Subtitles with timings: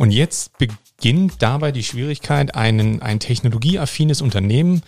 [0.00, 4.80] Und jetzt beginnt dabei die Schwierigkeit, einen, ein technologieaffines Unternehmen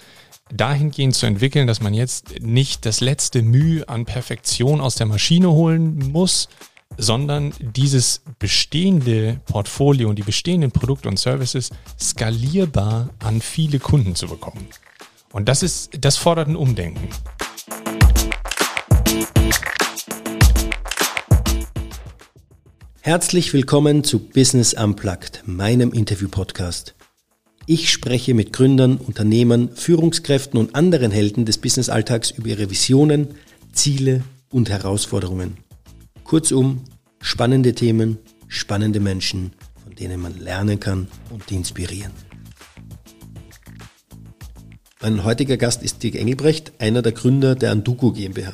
[0.51, 5.51] dahingehend zu entwickeln, dass man jetzt nicht das letzte Mühe an Perfektion aus der Maschine
[5.51, 6.49] holen muss,
[6.97, 11.69] sondern dieses bestehende Portfolio und die bestehenden Produkte und Services
[12.01, 14.67] skalierbar an viele Kunden zu bekommen.
[15.31, 17.11] Und das ist, das fordert ein Umdenken.
[23.05, 26.95] Herzlich willkommen zu Business Unplugged, meinem Interview-Podcast.
[27.67, 33.35] Ich spreche mit Gründern, Unternehmern, Führungskräften und anderen Helden des Businessalltags über ihre Visionen,
[33.73, 35.57] Ziele und Herausforderungen.
[36.23, 36.85] Kurzum,
[37.21, 42.13] spannende Themen, spannende Menschen, von denen man lernen kann und die inspirieren.
[45.01, 48.53] Mein heutiger Gast ist Dirk Engelbrecht, einer der Gründer der Anduko GmbH.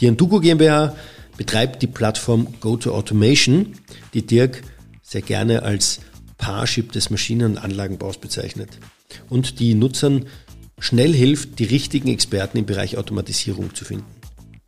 [0.00, 0.94] Die Anduko GmbH
[1.36, 3.74] betreibt die Plattform GoToAutomation,
[4.14, 4.62] die Dirk
[5.02, 6.00] sehr gerne als
[6.38, 8.78] Parship des Maschinen- und Anlagenbaus bezeichnet
[9.28, 10.26] und die Nutzern
[10.78, 14.06] schnell hilft, die richtigen Experten im Bereich Automatisierung zu finden.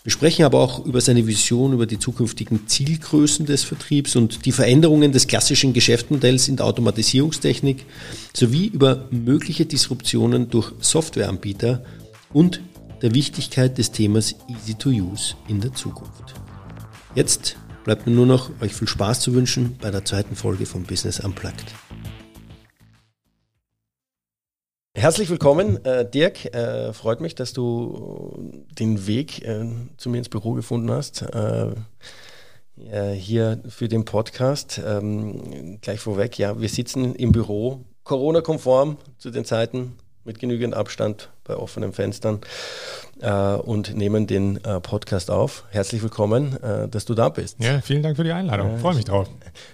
[0.06, 4.52] Wir sprechen aber auch über seine Vision, über die zukünftigen Zielgrößen des Vertriebs und die
[4.52, 7.84] Veränderungen des klassischen Geschäftsmodells in der Automatisierungstechnik
[8.32, 11.82] sowie über mögliche Disruptionen durch Softwareanbieter
[12.32, 12.60] und
[13.02, 16.35] der Wichtigkeit des Themas Easy to Use in der Zukunft.
[17.16, 20.82] Jetzt bleibt mir nur noch, euch viel Spaß zu wünschen bei der zweiten Folge von
[20.82, 21.64] Business Unplugged.
[24.94, 26.44] Herzlich willkommen, äh, Dirk.
[26.54, 29.64] Äh, freut mich, dass du den Weg äh,
[29.96, 31.22] zu mir ins Büro gefunden hast.
[31.22, 31.74] Äh,
[33.14, 34.78] hier für den Podcast.
[34.86, 39.94] Ähm, gleich vorweg, ja, wir sitzen im Büro, Corona-konform zu den Zeiten,
[40.26, 42.40] mit genügend Abstand bei offenen Fenstern
[43.20, 45.64] äh, und nehmen den äh, Podcast auf.
[45.70, 47.62] Herzlich willkommen, äh, dass du da bist.
[47.62, 48.78] Ja, vielen Dank für die Einladung.
[48.78, 49.28] Freue mich drauf.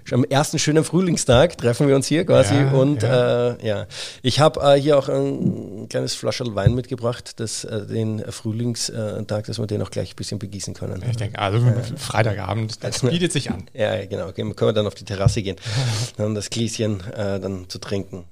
[0.05, 3.87] Schon am ersten schönen Frühlingstag treffen wir uns hier quasi ja, und ja, äh, ja.
[4.23, 9.59] ich habe äh, hier auch ein kleines Flascherl Wein mitgebracht, das äh, den Frühlingstag, dass
[9.59, 11.03] wir den auch gleich ein bisschen begießen können.
[11.11, 11.61] Ich denke, also
[11.97, 13.65] Freitagabend, das bietet sich an.
[13.73, 14.33] ja, genau.
[14.33, 15.57] Können wir dann auf die Terrasse gehen,
[16.19, 18.27] dann das Gläschen dann zu trinken.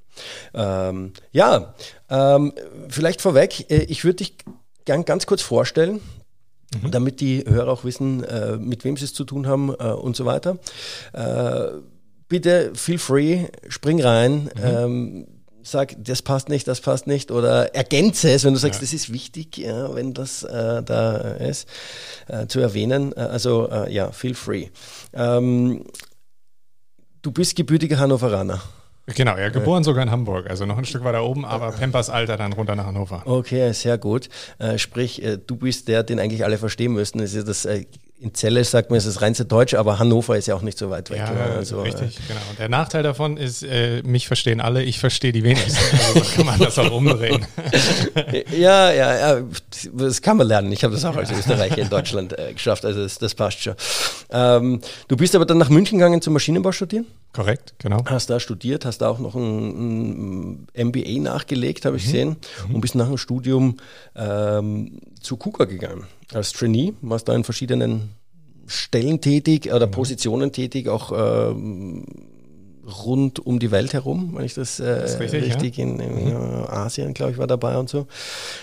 [0.54, 1.75] Ähm, ja,
[2.09, 2.53] ähm,
[2.88, 4.37] vielleicht vorweg, äh, ich würde dich
[4.84, 6.00] gern ganz kurz vorstellen.
[6.82, 6.93] Mhm.
[6.93, 10.15] Damit die Hörer auch wissen, äh, mit wem sie es zu tun haben äh, und
[10.15, 10.59] so weiter.
[11.12, 11.81] Äh,
[12.28, 14.50] bitte feel free, spring rein, mhm.
[14.62, 15.26] ähm,
[15.62, 18.87] sag, das passt nicht, das passt nicht oder ergänze es, wenn du sagst, ja.
[18.87, 21.69] das ist wichtig, ja, wenn das äh, da ist,
[22.28, 23.12] äh, zu erwähnen.
[23.16, 24.69] Äh, also äh, ja, feel free.
[25.12, 25.84] Ähm,
[27.22, 28.62] du bist gebürtiger Hannoveraner.
[29.15, 32.10] Genau, ja, geboren äh, sogar in Hamburg, also noch ein Stück weiter oben, aber Pampers
[32.10, 33.22] Alter dann runter nach Hannover.
[33.25, 34.28] Okay, sehr gut.
[34.59, 37.19] Äh, sprich, äh, du bist der, den eigentlich alle verstehen müssten.
[37.19, 37.84] Das ist ja das äh,
[38.21, 40.91] in Celle sagt man, es ist reinste Deutsch, aber Hannover ist ja auch nicht so
[40.91, 41.19] weit weg.
[41.19, 41.41] Ja, ne?
[41.56, 42.41] also, richtig, äh, genau.
[42.50, 45.78] Und der Nachteil davon ist, äh, mich verstehen alle, ich verstehe die wenigsten.
[45.97, 47.47] Also so kann man das auch umdrehen.
[48.53, 49.42] ja, ja, ja,
[49.94, 50.71] das kann man lernen.
[50.71, 53.75] Ich habe das auch als Österreicher in Deutschland äh, geschafft, also das, das passt schon.
[54.31, 57.06] Ähm, du bist aber dann nach München gegangen zum Maschinenbau studieren?
[57.33, 58.05] Korrekt, genau.
[58.07, 62.07] Hast da studiert, hast da auch noch ein, ein MBA nachgelegt, habe ich mhm.
[62.07, 62.37] gesehen,
[62.69, 62.75] mhm.
[62.75, 63.77] und bist nach dem Studium
[64.17, 68.11] ähm, zu KUKA gegangen als Trainee, warst da in verschiedenen
[68.67, 69.93] Stellen tätig oder mhm.
[69.93, 71.13] Positionen tätig, auch
[71.53, 72.05] ähm,
[72.91, 75.84] rund um die Welt herum, wenn ich das, äh, das richtig, richtig ja?
[75.84, 76.65] in, in mhm.
[76.69, 78.06] Asien, glaube ich, war dabei und so.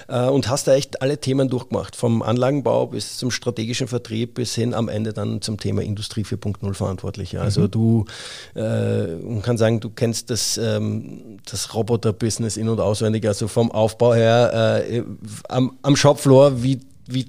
[0.08, 4.56] Äh, und hast da echt alle Themen durchgemacht, vom Anlagenbau bis zum strategischen Vertrieb bis
[4.56, 7.40] hin am Ende dann zum Thema Industrie 4.0 verantwortlich.
[7.40, 7.72] Also mhm.
[7.72, 8.06] du,
[8.56, 13.72] äh, man kann sagen, du kennst das, ähm, das Roboter-Business in- und auswendig, also vom
[13.72, 15.04] Aufbau her äh,
[15.50, 17.26] am, am Shopfloor, wie wie,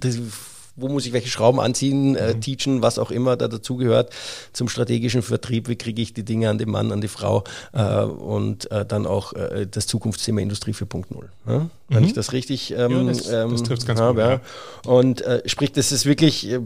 [0.80, 2.40] wo muss ich welche Schrauben anziehen, äh, mhm.
[2.40, 4.12] teachen, was auch immer da dazugehört,
[4.52, 8.02] zum strategischen Vertrieb, wie kriege ich die Dinge an den Mann, an die Frau äh,
[8.02, 11.04] und äh, dann auch äh, das Zukunftsthema Industrie 4.0.
[11.46, 11.58] Ja?
[11.58, 11.70] Mhm.
[11.88, 14.22] Wenn ich das richtig ähm, ja, das, ähm, das trifft ganz habe.
[14.22, 14.40] Gut,
[14.86, 14.90] ja.
[14.90, 16.60] Und äh, sprich, das ist wirklich, äh,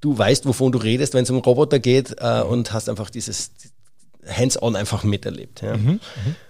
[0.00, 2.48] du weißt, wovon du redest, wenn es um Roboter geht mhm.
[2.48, 3.52] und hast einfach dieses
[4.26, 5.62] hands-on einfach miterlebt.
[5.62, 5.76] Ja.
[5.76, 6.00] Mhm, mhm,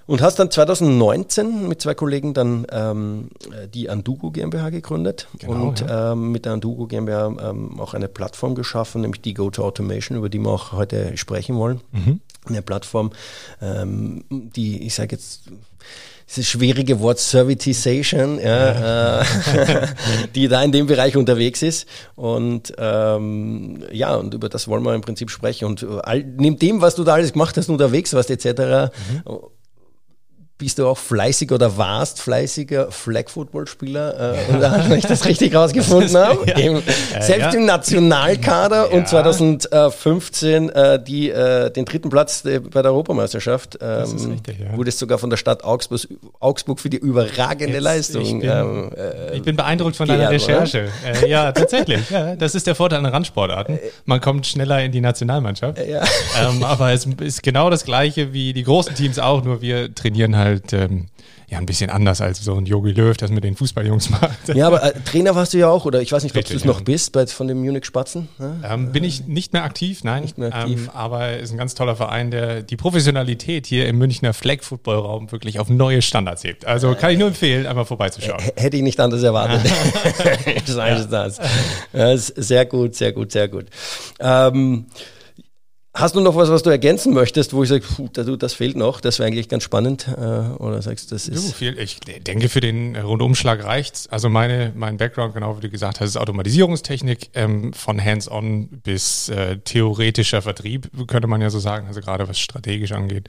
[0.07, 3.29] und hast dann 2019 mit zwei Kollegen dann ähm,
[3.73, 6.13] die Andugo GmbH gegründet genau, und ja.
[6.13, 10.19] ähm, mit der Andugo GmbH ähm, auch eine Plattform geschaffen, nämlich die Go to Automation,
[10.19, 11.81] über die wir auch heute sprechen wollen.
[11.93, 12.21] Mhm.
[12.47, 13.13] Eine Plattform,
[13.61, 15.43] ähm, die, ich sage jetzt,
[16.31, 19.25] dieses schwierige Wort Servitization, ja, äh,
[20.35, 21.87] die da in dem Bereich unterwegs ist.
[22.15, 25.65] Und ähm, ja, und über das wollen wir im Prinzip sprechen.
[25.65, 28.93] Und all, neben dem, was du da alles gemacht hast, unterwegs warst, etc.,
[29.25, 29.41] mhm
[30.61, 36.41] bist du auch fleißig oder warst fleißiger Flag-Football-Spieler, äh, wenn ich das richtig rausgefunden habe.
[36.51, 36.57] Ja.
[36.57, 36.81] Im, äh,
[37.21, 37.59] selbst ja.
[37.59, 38.97] im Nationalkader ja.
[38.97, 43.79] und 2015 äh, die, äh, den dritten Platz äh, bei der Europameisterschaft.
[43.81, 44.77] Ähm, das ist richtig, ja.
[44.77, 46.01] Wurdest sogar von der Stadt Augsburg,
[46.41, 48.23] Augsburg für die überragende Jetzt, Leistung.
[48.23, 50.89] Ich bin, ähm, äh, ich bin beeindruckt von deiner Recherche.
[51.27, 52.11] ja, tatsächlich.
[52.11, 53.79] Ja, das ist der Vorteil an Randsportarten.
[54.07, 55.79] Man kommt schneller in die Nationalmannschaft.
[55.79, 60.37] Ähm, aber es ist genau das Gleiche wie die großen Teams auch, nur wir trainieren
[60.37, 61.07] halt halt ähm,
[61.49, 64.55] ja ein bisschen anders als so ein Yogi Löw das mit den Fußballjungs macht.
[64.55, 66.65] Ja, aber äh, Trainer warst du ja auch, oder ich weiß nicht, ob du es
[66.65, 68.29] noch bist bei, von den Munich Spatzen.
[68.39, 68.63] Ne?
[68.69, 70.23] Ähm, bin ich nicht mehr aktiv, nein.
[70.23, 70.85] Nicht mehr aktiv.
[70.85, 75.59] Ähm, aber ist ein ganz toller Verein, der die Professionalität hier im Münchner Flag-Football-Raum wirklich
[75.59, 76.67] auf neue Standards hebt.
[76.67, 78.41] Also kann ich nur empfehlen, einmal vorbeizuschauen.
[78.57, 79.71] Hätte ich nicht anders erwartet.
[80.67, 81.05] das ja.
[81.11, 81.41] das.
[81.93, 83.67] Ja, sehr gut, sehr gut, sehr gut.
[84.21, 84.87] Ähm,
[85.93, 87.83] Hast du noch was, was du ergänzen möchtest, wo ich sage,
[88.13, 90.07] das fehlt noch, das wäre eigentlich ganz spannend?
[90.07, 91.53] Äh, oder sagst du, das ist.
[91.55, 94.07] viel, ich denke, für den Rundumschlag reicht's.
[94.07, 99.31] Also meine, mein Background, genau wie du gesagt hast, ist Automatisierungstechnik, ähm, von Hands-on bis
[99.31, 103.29] äh, theoretischer Vertrieb, könnte man ja so sagen, also gerade was strategisch angeht.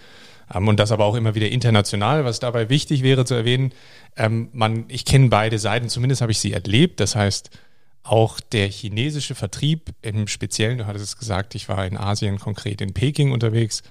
[0.53, 3.73] Ähm, und das aber auch immer wieder international, was dabei wichtig wäre zu erwähnen.
[4.15, 6.99] Ähm, man, ich kenne beide Seiten, zumindest habe ich sie erlebt.
[6.99, 7.49] Das heißt,
[8.03, 12.81] auch der chinesische Vertrieb im Speziellen, du hattest es gesagt, ich war in Asien, konkret
[12.81, 13.83] in Peking unterwegs.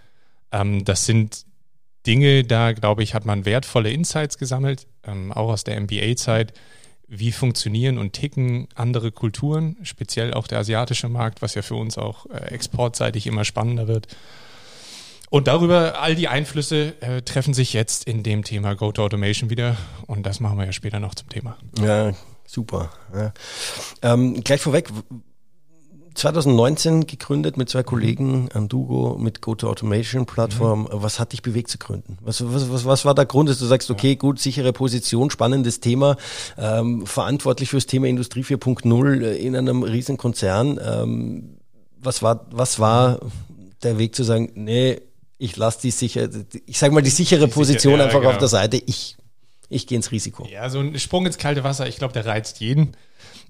[0.53, 1.47] Ähm, das sind
[2.07, 6.53] Dinge, da glaube ich, hat man wertvolle Insights gesammelt, ähm, auch aus der MBA-Zeit.
[7.13, 11.99] Wie funktionieren und ticken andere Kulturen, speziell auch der asiatische Markt, was ja für uns
[11.99, 14.07] auch äh, exportseitig immer spannender wird.
[15.29, 19.77] Und darüber, all die Einflüsse äh, treffen sich jetzt in dem Thema Go-to-Automation wieder.
[20.07, 21.57] Und das machen wir ja später noch zum Thema.
[21.81, 22.13] Ja,
[22.53, 22.91] Super.
[23.15, 23.33] Ja.
[24.03, 24.91] Ähm, gleich vorweg,
[26.15, 30.81] 2019 gegründet mit zwei Kollegen, Andugo mit Go-to-Automation-Plattform.
[30.81, 30.89] Mhm.
[30.91, 32.19] Was hat dich bewegt zu gründen?
[32.23, 35.79] Was, was, was, was war der Grund, dass du sagst, okay, gut, sichere Position, spannendes
[35.79, 36.17] Thema,
[36.59, 40.81] ähm, verantwortlich fürs Thema Industrie 4.0 äh, in einem riesen Konzern.
[40.85, 41.57] Ähm,
[42.03, 43.21] was war, was war
[43.85, 45.01] der Weg zu sagen, nee,
[45.39, 46.29] ich lasse die sicher,
[46.67, 48.33] ich sage mal die sichere Position sicher, ja, einfach genau.
[48.33, 49.17] auf der Seite, ich
[49.71, 50.47] ich gehe ins Risiko.
[50.47, 52.97] Ja, so ein Sprung ins kalte Wasser, ich glaube, der reizt jeden.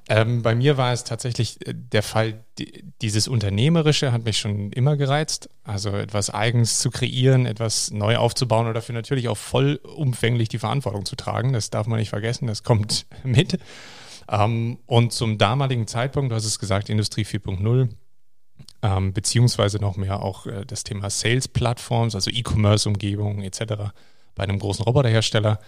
[0.08, 4.72] Ähm, bei mir war es tatsächlich äh, der Fall, die, dieses Unternehmerische hat mich schon
[4.72, 5.48] immer gereizt.
[5.64, 11.04] Also etwas eigens zu kreieren, etwas neu aufzubauen und dafür natürlich auch vollumfänglich die Verantwortung
[11.06, 11.52] zu tragen.
[11.52, 13.58] Das darf man nicht vergessen, das kommt mit.
[14.28, 17.88] Ähm, und zum damaligen Zeitpunkt, du hast es gesagt, Industrie 4.0,
[18.82, 23.92] ähm, beziehungsweise noch mehr auch äh, das Thema Sales-Plattforms, also E-Commerce-Umgebungen etc.
[24.34, 25.60] bei einem großen Roboterhersteller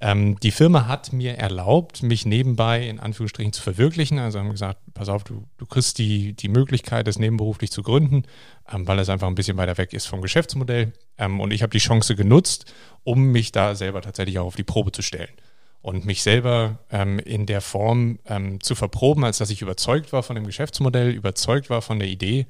[0.00, 4.18] ähm, die Firma hat mir erlaubt, mich nebenbei in Anführungsstrichen zu verwirklichen.
[4.18, 8.24] Also haben gesagt, pass auf, du, du kriegst die, die Möglichkeit, das nebenberuflich zu gründen,
[8.70, 10.92] ähm, weil es einfach ein bisschen weiter weg ist vom Geschäftsmodell.
[11.16, 12.72] Ähm, und ich habe die Chance genutzt,
[13.04, 15.32] um mich da selber tatsächlich auch auf die Probe zu stellen.
[15.80, 20.22] Und mich selber ähm, in der Form ähm, zu verproben, als dass ich überzeugt war
[20.22, 22.46] von dem Geschäftsmodell, überzeugt war von der Idee,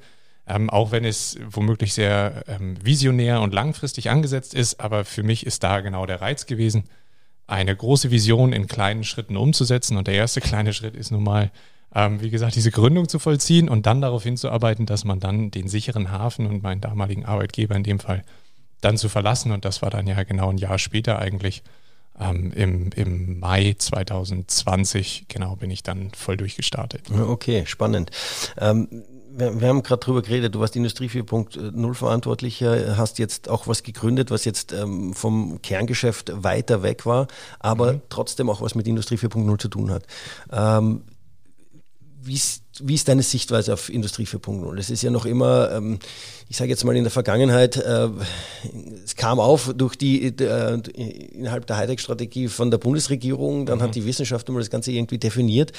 [0.47, 4.81] ähm, auch wenn es womöglich sehr ähm, visionär und langfristig angesetzt ist.
[4.81, 6.85] Aber für mich ist da genau der Reiz gewesen,
[7.47, 9.97] eine große Vision in kleinen Schritten umzusetzen.
[9.97, 11.51] Und der erste kleine Schritt ist nun mal,
[11.95, 15.69] ähm, wie gesagt, diese Gründung zu vollziehen und dann darauf hinzuarbeiten, dass man dann den
[15.69, 18.23] sicheren Hafen und meinen damaligen Arbeitgeber in dem Fall
[18.81, 19.51] dann zu verlassen.
[19.51, 21.63] Und das war dann ja genau ein Jahr später eigentlich.
[22.19, 27.11] Ähm, im, Im Mai 2020, genau, bin ich dann voll durchgestartet.
[27.11, 28.09] Okay, spannend.
[28.57, 29.03] Ähm,
[29.37, 33.83] wir, wir haben gerade drüber geredet, du warst Industrie 4.0 Verantwortlicher, hast jetzt auch was
[33.83, 37.27] gegründet, was jetzt ähm, vom Kerngeschäft weiter weg war,
[37.59, 38.01] aber mhm.
[38.09, 40.03] trotzdem auch was mit Industrie 4.0 zu tun hat.
[40.51, 41.03] Ähm,
[42.19, 44.77] wie ist, wie ist deine Sichtweise auf Industrie 4.0?
[44.79, 45.99] Es ist ja noch immer, ähm,
[46.49, 48.09] ich sage jetzt mal in der Vergangenheit, äh,
[49.03, 50.79] es kam auf durch die äh,
[51.33, 53.83] innerhalb der Hightech-Strategie von der Bundesregierung, dann mhm.
[53.83, 55.71] hat die Wissenschaft mal das Ganze irgendwie definiert,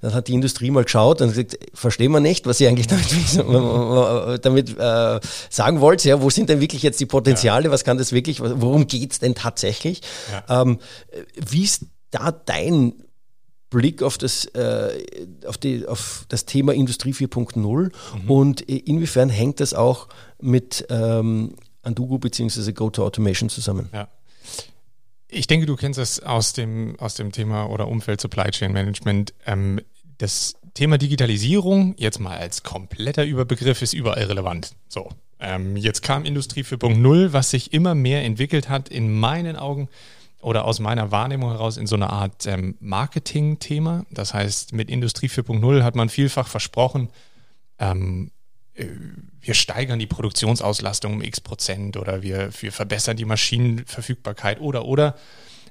[0.00, 4.44] dann hat die Industrie mal geschaut und gesagt, verstehen wir nicht, was ihr eigentlich damit,
[4.44, 7.70] damit äh, sagen wollt, ja, wo sind denn wirklich jetzt die Potenziale, ja.
[7.70, 10.00] was kann das wirklich, worum geht's denn tatsächlich?
[10.48, 10.62] Ja.
[10.62, 10.78] Ähm,
[11.34, 12.94] wie ist da dein
[13.70, 15.04] Blick auf das, äh,
[15.46, 18.30] auf, die, auf das Thema Industrie 4.0 mhm.
[18.30, 20.08] und inwiefern hängt das auch
[20.40, 22.72] mit ähm, Andugo bzw.
[22.72, 23.88] Go-to-Automation zusammen?
[23.92, 24.08] Ja.
[25.28, 29.32] Ich denke, du kennst das aus dem, aus dem Thema oder Umfeld Supply Chain Management.
[29.46, 29.80] Ähm,
[30.18, 34.72] das Thema Digitalisierung, jetzt mal als kompletter Überbegriff, ist überall relevant.
[34.88, 35.08] So.
[35.38, 39.88] Ähm, jetzt kam Industrie 4.0, was sich immer mehr entwickelt hat, in meinen Augen
[40.40, 44.06] oder aus meiner Wahrnehmung heraus in so eine Art ähm, Marketing-Thema.
[44.10, 47.08] Das heißt, mit Industrie 4.0 hat man vielfach versprochen,
[47.78, 48.30] ähm,
[48.74, 48.86] äh,
[49.40, 55.16] wir steigern die Produktionsauslastung um x Prozent oder wir, wir verbessern die Maschinenverfügbarkeit oder oder.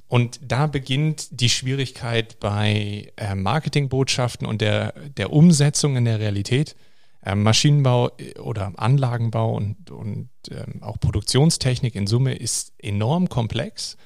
[0.07, 6.75] Und da beginnt die Schwierigkeit bei äh, Marketingbotschaften und der, der Umsetzung in der Realität.
[7.23, 13.97] Äh, Maschinenbau äh, oder Anlagenbau und, und ähm, auch Produktionstechnik in Summe ist enorm komplex.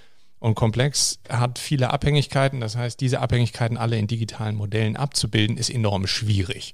[0.43, 2.59] Und komplex hat viele Abhängigkeiten.
[2.59, 6.73] Das heißt, diese Abhängigkeiten alle in digitalen Modellen abzubilden, ist enorm schwierig.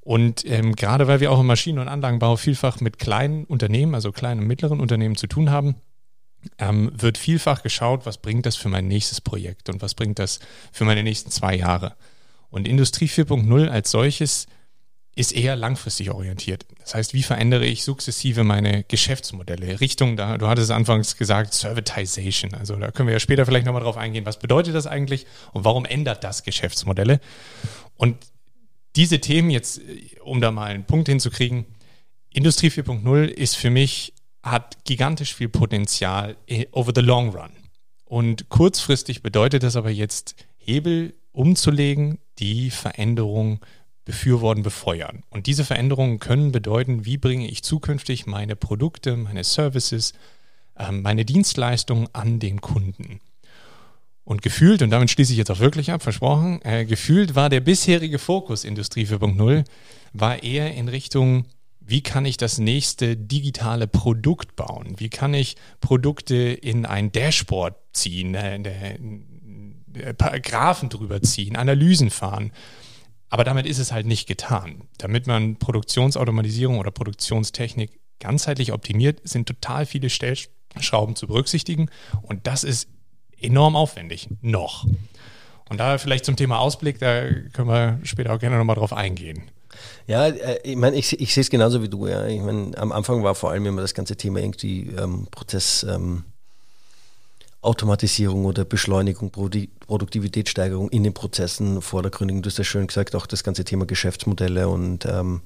[0.00, 4.12] Und ähm, gerade weil wir auch im Maschinen- und Anlagenbau vielfach mit kleinen Unternehmen, also
[4.12, 5.76] kleinen und mittleren Unternehmen zu tun haben,
[6.58, 10.40] ähm, wird vielfach geschaut, was bringt das für mein nächstes Projekt und was bringt das
[10.70, 11.94] für meine nächsten zwei Jahre.
[12.50, 14.46] Und Industrie 4.0 als solches
[15.16, 16.66] ist eher langfristig orientiert.
[16.80, 19.80] Das heißt, wie verändere ich sukzessive meine Geschäftsmodelle?
[19.80, 22.54] Richtung, da, du hattest anfangs gesagt, Servitization.
[22.54, 24.26] Also da können wir ja später vielleicht nochmal drauf eingehen.
[24.26, 27.20] Was bedeutet das eigentlich und warum ändert das Geschäftsmodelle?
[27.96, 28.16] Und
[28.96, 29.80] diese Themen jetzt,
[30.22, 31.66] um da mal einen Punkt hinzukriegen,
[32.32, 36.36] Industrie 4.0 ist für mich hat gigantisch viel Potenzial
[36.72, 37.50] over the long run.
[38.04, 43.60] Und kurzfristig bedeutet das aber jetzt, Hebel umzulegen, die Veränderung
[44.04, 45.22] befürworten, befeuern.
[45.30, 50.12] Und diese Veränderungen können bedeuten, wie bringe ich zukünftig meine Produkte, meine Services,
[50.78, 53.20] ähm, meine Dienstleistungen an den Kunden.
[54.24, 57.60] Und gefühlt, und damit schließe ich jetzt auch wirklich ab, versprochen, äh, gefühlt war der
[57.60, 59.64] bisherige Fokus Industrie 4.0,
[60.12, 61.46] war eher in Richtung
[61.86, 64.94] wie kann ich das nächste digitale Produkt bauen?
[64.98, 68.98] Wie kann ich Produkte in ein Dashboard ziehen, äh,
[69.92, 72.52] äh, Graphen drüber ziehen, Analysen fahren?
[73.30, 74.82] Aber damit ist es halt nicht getan.
[74.98, 81.90] Damit man Produktionsautomatisierung oder Produktionstechnik ganzheitlich optimiert, sind total viele Stellschrauben zu berücksichtigen
[82.22, 82.88] und das ist
[83.40, 84.28] enorm aufwendig.
[84.40, 84.86] Noch.
[85.68, 89.50] Und da vielleicht zum Thema Ausblick, da können wir später auch gerne nochmal drauf eingehen.
[90.06, 92.06] Ja, äh, ich meine, ich, ich sehe es genauso wie du.
[92.06, 92.26] Ja.
[92.26, 95.84] Ich meine, am Anfang war vor allem immer das ganze Thema irgendwie ähm, Prozess.
[95.88, 96.24] Ähm,
[97.64, 102.42] Automatisierung oder Beschleunigung, Produktivitätssteigerung in den Prozessen vordergründig.
[102.42, 105.42] Du hast ja schön gesagt, auch das ganze Thema Geschäftsmodelle und ähm,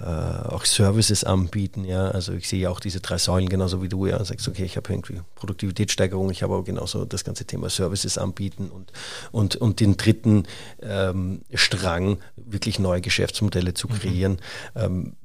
[0.00, 1.84] äh, auch Services anbieten.
[1.84, 4.06] Ja, also ich sehe ja auch diese drei Säulen genauso wie du.
[4.06, 8.18] Ja, sagst okay, ich habe irgendwie Produktivitätssteigerung, ich habe aber genauso das ganze Thema Services
[8.18, 8.92] anbieten und
[9.30, 10.44] und und den dritten
[10.82, 13.92] ähm, Strang wirklich neue Geschäftsmodelle zu mhm.
[13.92, 14.32] kreieren.
[14.74, 14.82] Mhm.
[14.82, 15.16] Ähm,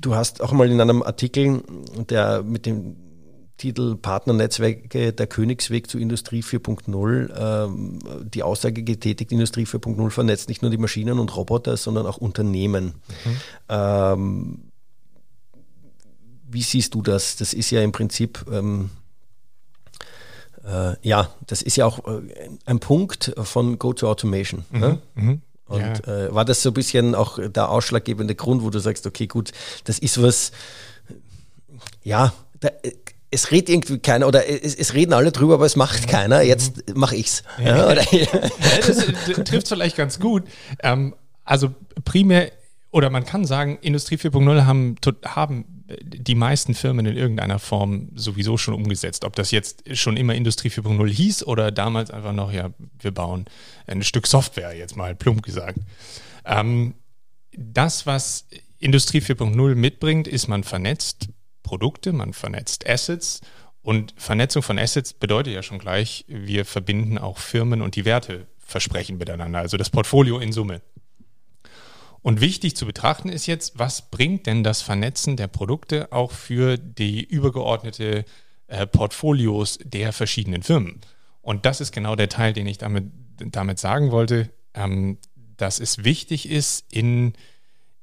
[0.00, 1.62] du hast auch mal in einem Artikel,
[2.08, 2.96] der mit dem
[3.60, 10.62] Titel Partnernetzwerke der Königsweg zu Industrie 4.0 ähm, die Aussage getätigt, Industrie 4.0 vernetzt nicht
[10.62, 12.94] nur die Maschinen und Roboter, sondern auch Unternehmen.
[13.24, 13.36] Mhm.
[13.68, 14.58] Ähm,
[16.48, 17.36] wie siehst du das?
[17.36, 18.88] Das ist ja im Prinzip, ähm,
[20.64, 22.22] äh, ja, das ist ja auch äh,
[22.64, 24.64] ein Punkt von Go to Automation.
[24.70, 24.80] Mhm.
[24.80, 24.98] Ne?
[25.14, 25.42] Mhm.
[25.66, 26.26] Und ja.
[26.26, 29.52] äh, war das so ein bisschen auch der ausschlaggebende Grund, wo du sagst, okay, gut,
[29.84, 30.50] das ist was,
[32.02, 32.92] ja, da, äh,
[33.30, 36.42] es redet irgendwie keiner oder es, es, reden alle drüber, aber es macht keiner.
[36.42, 37.42] Jetzt mache ich's.
[37.62, 38.02] Ja, ja,
[38.86, 39.06] das,
[39.44, 40.44] trifft vielleicht ganz gut.
[40.82, 42.50] Ähm, also primär
[42.90, 48.56] oder man kann sagen, Industrie 4.0 haben, haben die meisten Firmen in irgendeiner Form sowieso
[48.56, 49.24] schon umgesetzt.
[49.24, 53.44] Ob das jetzt schon immer Industrie 4.0 hieß oder damals einfach noch, ja, wir bauen
[53.86, 55.78] ein Stück Software, jetzt mal plump gesagt.
[56.44, 56.94] Ähm,
[57.56, 58.46] das, was
[58.78, 61.28] Industrie 4.0 mitbringt, ist man vernetzt
[61.70, 63.42] Produkte, man vernetzt Assets
[63.80, 69.18] und Vernetzung von Assets bedeutet ja schon gleich, wir verbinden auch Firmen und die Werteversprechen
[69.18, 70.82] miteinander, also das Portfolio in Summe.
[72.22, 76.76] Und wichtig zu betrachten ist jetzt, was bringt denn das Vernetzen der Produkte auch für
[76.76, 78.24] die übergeordnete
[78.66, 81.00] äh, Portfolios der verschiedenen Firmen?
[81.40, 85.18] Und das ist genau der Teil, den ich damit, damit sagen wollte, ähm,
[85.56, 87.34] dass es wichtig ist, in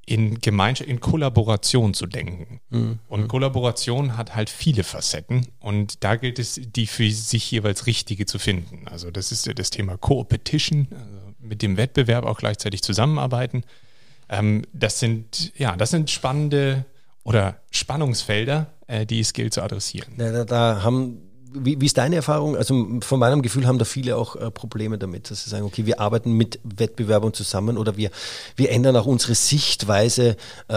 [0.08, 2.62] in Gemeinschaft, in Kollaboration zu denken.
[2.70, 3.00] Mhm.
[3.10, 8.26] Und Kollaboration hat halt viele Facetten und da gilt es, die für sich jeweils richtige
[8.26, 8.88] zu finden.
[8.88, 13.64] Also das ist ja das Thema Co-Opetition, also mit dem Wettbewerb auch gleichzeitig zusammenarbeiten.
[14.30, 16.86] Ähm, das sind, ja, das sind spannende
[17.26, 20.14] oder Spannungsfelder, äh, die es gilt zu adressieren.
[20.18, 21.27] Ja, da, da haben
[21.66, 22.56] wie, wie, ist deine Erfahrung?
[22.56, 25.86] Also von meinem Gefühl haben da viele auch äh, Probleme damit, dass sie sagen, okay,
[25.86, 28.12] wir arbeiten mit Wettbewerbern zusammen oder wir,
[28.56, 30.38] wir ändern auch unsere Sichtweise
[30.68, 30.76] äh,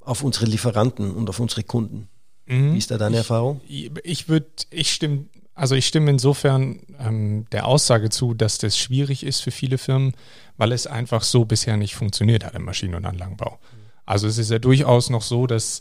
[0.00, 2.08] auf unsere Lieferanten und auf unsere Kunden.
[2.46, 2.74] Mhm.
[2.74, 3.60] Wie ist da deine ich, Erfahrung?
[3.68, 9.24] Ich würde, ich stimme, also ich stimme insofern ähm, der Aussage zu, dass das schwierig
[9.24, 10.14] ist für viele Firmen,
[10.56, 13.58] weil es einfach so bisher nicht funktioniert hat im Maschinen- und Anlagenbau.
[14.04, 15.80] Also es ist ja durchaus noch so, dass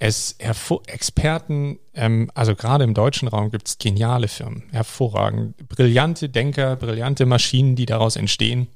[0.00, 0.36] es
[0.86, 7.26] Experten, ähm, also gerade im deutschen Raum gibt es geniale Firmen, hervorragend, brillante Denker, brillante
[7.26, 8.68] Maschinen, die daraus entstehen.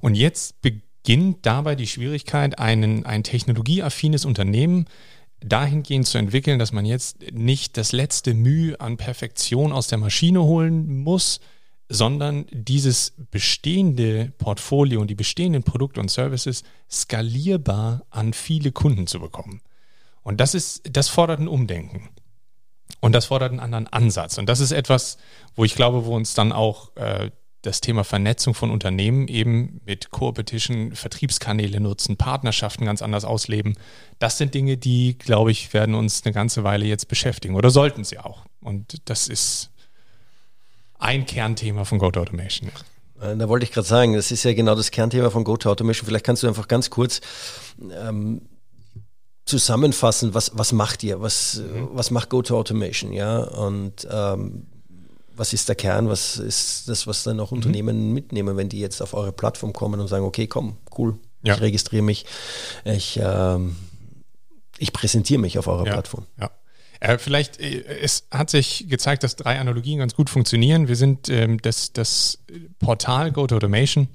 [0.00, 4.86] Und jetzt beginnt dabei die Schwierigkeit, einen, ein technologieaffines Unternehmen
[5.40, 10.42] dahingehend zu entwickeln, dass man jetzt nicht das letzte Mühe an Perfektion aus der Maschine
[10.42, 11.38] holen muss,
[11.90, 19.20] sondern dieses bestehende Portfolio und die bestehenden Produkte und Services skalierbar an viele Kunden zu
[19.20, 19.60] bekommen.
[20.28, 22.10] Und das ist, das fordert ein Umdenken.
[23.00, 24.36] Und das fordert einen anderen Ansatz.
[24.36, 25.16] Und das ist etwas,
[25.56, 27.30] wo ich glaube, wo uns dann auch äh,
[27.62, 33.78] das Thema Vernetzung von Unternehmen eben mit Competition, Vertriebskanäle nutzen, Partnerschaften ganz anders ausleben.
[34.18, 38.04] Das sind Dinge, die, glaube ich, werden uns eine ganze Weile jetzt beschäftigen oder sollten
[38.04, 38.44] sie auch.
[38.60, 39.70] Und das ist
[40.98, 42.70] ein Kernthema von Go Automation.
[43.18, 46.06] Äh, da wollte ich gerade sagen, das ist ja genau das Kernthema von Go Automation.
[46.06, 47.22] Vielleicht kannst du einfach ganz kurz
[47.98, 48.42] ähm,
[49.48, 51.88] zusammenfassen, was, was macht ihr, was, mhm.
[51.92, 54.66] was macht Go Automation, ja, und ähm,
[55.34, 57.58] was ist der Kern, was ist das, was dann auch mhm.
[57.58, 61.54] Unternehmen mitnehmen, wenn die jetzt auf eure Plattform kommen und sagen, okay, komm, cool, ja.
[61.54, 62.26] ich registriere mich,
[62.84, 63.76] ich, ähm,
[64.78, 65.92] ich präsentiere mich auf eurer ja.
[65.92, 66.26] Plattform.
[66.38, 66.50] Ja.
[67.00, 70.88] Äh, vielleicht, äh, es hat sich gezeigt, dass drei Analogien ganz gut funktionieren.
[70.88, 72.38] Wir sind ähm, das, das
[72.80, 74.08] Portal Go to Automation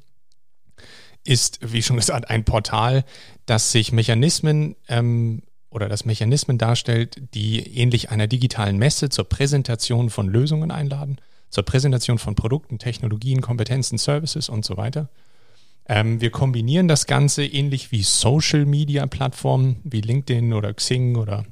[1.25, 3.05] ist, wie schon gesagt, ein Portal,
[3.45, 10.09] das sich Mechanismen ähm, oder das Mechanismen darstellt, die ähnlich einer digitalen Messe zur Präsentation
[10.09, 11.17] von Lösungen einladen,
[11.49, 15.09] zur Präsentation von Produkten, Technologien, Kompetenzen, Services und so weiter.
[15.87, 21.45] Ähm, wir kombinieren das Ganze ähnlich wie Social-Media-Plattformen wie LinkedIn oder Xing oder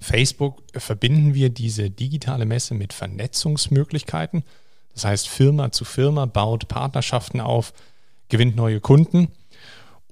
[0.00, 4.44] Facebook, verbinden wir diese digitale Messe mit Vernetzungsmöglichkeiten.
[4.92, 7.72] Das heißt, Firma zu Firma baut Partnerschaften auf,
[8.28, 9.28] gewinnt neue Kunden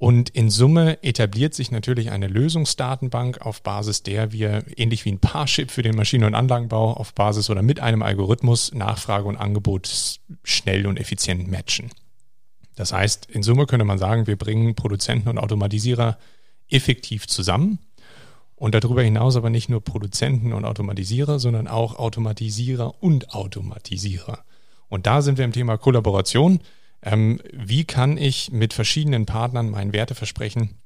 [0.03, 5.21] und in Summe etabliert sich natürlich eine Lösungsdatenbank, auf Basis der wir, ähnlich wie ein
[5.21, 10.19] Parship für den Maschinen- und Anlagenbau, auf Basis oder mit einem Algorithmus Nachfrage und Angebot
[10.43, 11.93] schnell und effizient matchen.
[12.75, 16.19] Das heißt, in Summe könnte man sagen, wir bringen Produzenten und Automatisierer
[16.69, 17.79] effektiv zusammen.
[18.57, 24.41] Und darüber hinaus aber nicht nur Produzenten und Automatisierer, sondern auch Automatisierer und Automatisierer.
[24.89, 26.59] Und da sind wir im Thema Kollaboration.
[27.03, 30.79] Ähm, wie kann ich mit verschiedenen Partnern mein Werteversprechen,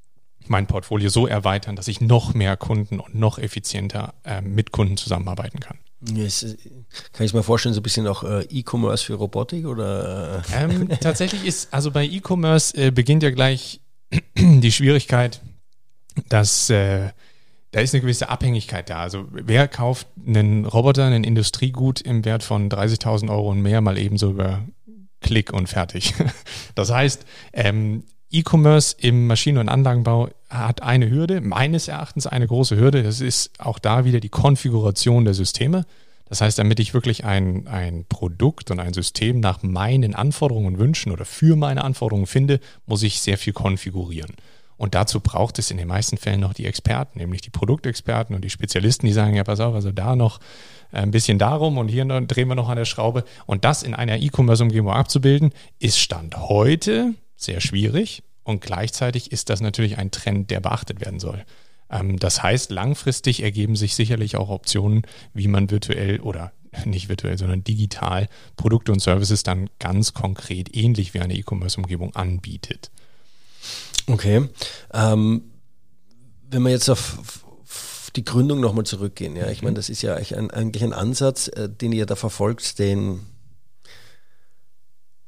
[0.46, 4.96] mein Portfolio so erweitern, dass ich noch mehr Kunden und noch effizienter äh, mit Kunden
[4.96, 5.78] zusammenarbeiten kann?
[6.14, 6.56] Yes.
[7.12, 10.42] Kann ich mir vorstellen, so ein bisschen auch äh, E-Commerce für Robotik oder?
[10.52, 10.64] Äh?
[10.64, 13.80] Ähm, tatsächlich ist, also bei E-Commerce äh, beginnt ja gleich
[14.36, 15.40] die Schwierigkeit,
[16.28, 17.10] dass äh,
[17.72, 19.00] da ist eine gewisse Abhängigkeit da.
[19.00, 23.98] Also wer kauft einen Roboter, einen Industriegut im Wert von 30.000 Euro und mehr mal
[23.98, 24.62] ebenso über
[25.26, 26.14] Klick und fertig.
[26.74, 32.76] Das heißt, ähm, E-Commerce im Maschinen- und Anlagenbau hat eine Hürde, meines Erachtens eine große
[32.76, 33.02] Hürde.
[33.02, 35.86] Das ist auch da wieder die Konfiguration der Systeme.
[36.28, 40.78] Das heißt, damit ich wirklich ein, ein Produkt und ein System nach meinen Anforderungen und
[40.78, 44.34] Wünschen oder für meine Anforderungen finde, muss ich sehr viel konfigurieren.
[44.76, 48.44] Und dazu braucht es in den meisten Fällen noch die Experten, nämlich die Produktexperten und
[48.44, 50.40] die Spezialisten, die sagen, ja, pass auf, also da noch
[50.92, 53.24] ein bisschen darum und hier drehen wir noch an der Schraube.
[53.46, 58.22] Und das in einer E-Commerce-Umgebung abzubilden, ist Stand heute sehr schwierig.
[58.44, 61.44] Und gleichzeitig ist das natürlich ein Trend, der beachtet werden soll.
[61.90, 65.02] Ähm, das heißt, langfristig ergeben sich sicherlich auch Optionen,
[65.34, 66.52] wie man virtuell oder
[66.84, 72.90] nicht virtuell, sondern digital Produkte und Services dann ganz konkret ähnlich wie eine E-Commerce-Umgebung anbietet.
[74.06, 74.48] Okay.
[74.92, 75.42] Ähm,
[76.48, 77.44] wenn wir jetzt auf
[78.16, 79.76] die Gründung nochmal zurückgehen, ja, ich meine, mhm.
[79.76, 83.20] das ist ja eigentlich ein, eigentlich ein Ansatz, äh, den ihr da verfolgt, den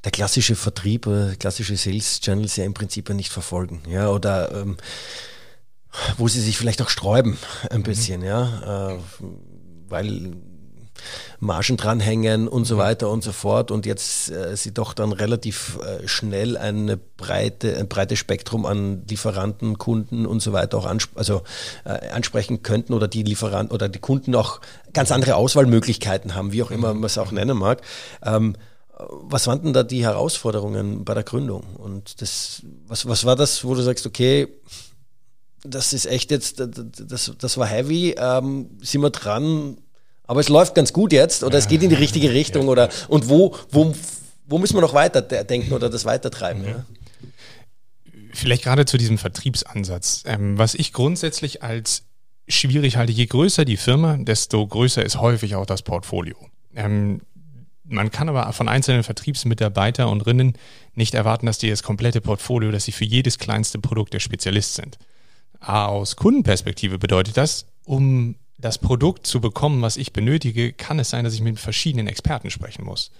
[0.04, 4.52] der klassische Vertrieb oder klassische Sales Channels ja im Prinzip ja nicht verfolgen, ja, oder
[4.52, 4.76] ähm,
[6.16, 7.38] wo sie sich vielleicht auch sträuben
[7.70, 7.84] ein mhm.
[7.84, 8.98] bisschen, ja, äh,
[9.88, 10.36] weil
[11.40, 12.78] Margen dranhängen und so mhm.
[12.80, 17.76] weiter und so fort und jetzt äh, sie doch dann relativ äh, schnell eine breite,
[17.76, 21.42] ein breites Spektrum an Lieferanten, Kunden und so weiter auch ansp also,
[21.84, 24.60] äh, ansprechen könnten oder die Lieferanten oder die Kunden auch
[24.92, 27.82] ganz andere Auswahlmöglichkeiten haben, wie auch immer man es auch nennen mag.
[28.22, 28.56] Ähm,
[28.98, 31.62] was waren denn da die Herausforderungen bei der Gründung?
[31.76, 34.48] Und das, was, was war das, wo du sagst, okay,
[35.62, 39.78] das ist echt jetzt, das, das war heavy, ähm, sind wir dran,
[40.28, 42.68] aber es läuft ganz gut jetzt oder es geht in die richtige Richtung ja.
[42.68, 43.92] oder und wo, wo,
[44.46, 46.64] wo müssen wir noch weiter denken oder das weitertreiben?
[46.64, 46.84] Ja.
[48.34, 50.22] Vielleicht gerade zu diesem Vertriebsansatz.
[50.26, 52.04] Ähm, was ich grundsätzlich als
[52.46, 56.36] schwierig halte, je größer die Firma, desto größer ist häufig auch das Portfolio.
[56.74, 57.22] Ähm,
[57.84, 60.58] man kann aber von einzelnen Vertriebsmitarbeiter und Rinnen
[60.94, 64.74] nicht erwarten, dass die das komplette Portfolio, dass sie für jedes kleinste Produkt der Spezialist
[64.74, 64.98] sind.
[65.60, 71.24] Aus Kundenperspektive bedeutet das, um das Produkt zu bekommen, was ich benötige, kann es sein,
[71.24, 73.10] dass ich mit verschiedenen Experten sprechen muss.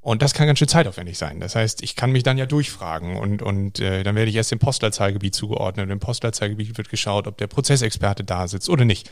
[0.00, 1.40] Und das kann ganz schön zeitaufwendig sein.
[1.40, 4.50] Das heißt, ich kann mich dann ja durchfragen und, und äh, dann werde ich erst
[4.50, 5.86] dem Postleitzahlgebiet zugeordnet.
[5.86, 9.10] Und im Postleitzahlgebiet wird geschaut, ob der Prozessexperte da sitzt oder nicht.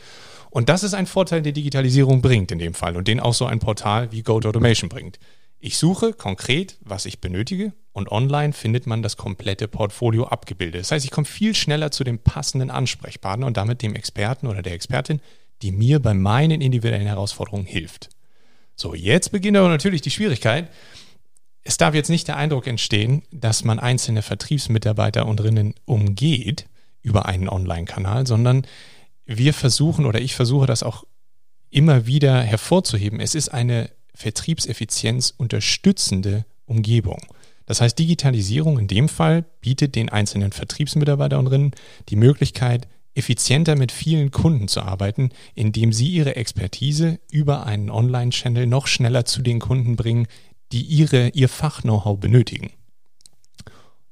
[0.49, 3.45] Und das ist ein Vorteil, den Digitalisierung bringt in dem Fall und den auch so
[3.45, 5.19] ein Portal wie Go Automation bringt.
[5.59, 10.81] Ich suche konkret, was ich benötige und online findet man das komplette Portfolio abgebildet.
[10.81, 14.61] Das heißt, ich komme viel schneller zu dem passenden Ansprechpartner und damit dem Experten oder
[14.61, 15.19] der Expertin,
[15.61, 18.09] die mir bei meinen individuellen Herausforderungen hilft.
[18.75, 20.69] So, jetzt beginnt aber natürlich die Schwierigkeit.
[21.63, 26.67] Es darf jetzt nicht der Eindruck entstehen, dass man einzelne Vertriebsmitarbeiter und Rinnen umgeht
[27.01, 28.65] über einen Online-Kanal, sondern
[29.25, 31.03] wir versuchen oder ich versuche das auch
[31.69, 33.19] immer wieder hervorzuheben.
[33.19, 37.21] Es ist eine Vertriebseffizienz unterstützende Umgebung.
[37.65, 41.71] Das heißt, Digitalisierung in dem Fall bietet den einzelnen Vertriebsmitarbeiterinnen
[42.09, 48.67] die Möglichkeit, effizienter mit vielen Kunden zu arbeiten, indem sie ihre Expertise über einen Online-Channel
[48.67, 50.27] noch schneller zu den Kunden bringen,
[50.71, 52.71] die ihre, ihr Fach-Know-how benötigen.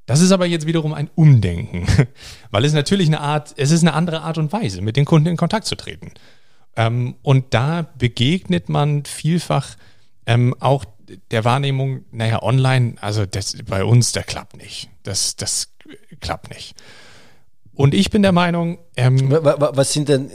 [0.05, 1.87] Das ist aber jetzt wiederum ein Umdenken,
[2.51, 5.29] weil es natürlich eine Art, es ist eine andere Art und Weise, mit den Kunden
[5.29, 6.11] in Kontakt zu treten.
[6.75, 9.75] Ähm, und da begegnet man vielfach
[10.25, 10.85] ähm, auch
[11.31, 14.89] der Wahrnehmung, naja, online, also das bei uns, der klappt nicht.
[15.03, 15.73] Das, das
[16.19, 16.75] klappt nicht.
[17.75, 18.79] Und ich bin der Meinung.
[18.95, 20.31] Ähm, was sind denn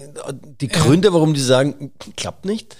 [0.61, 2.77] die Gründe, warum die sagen, klappt nicht?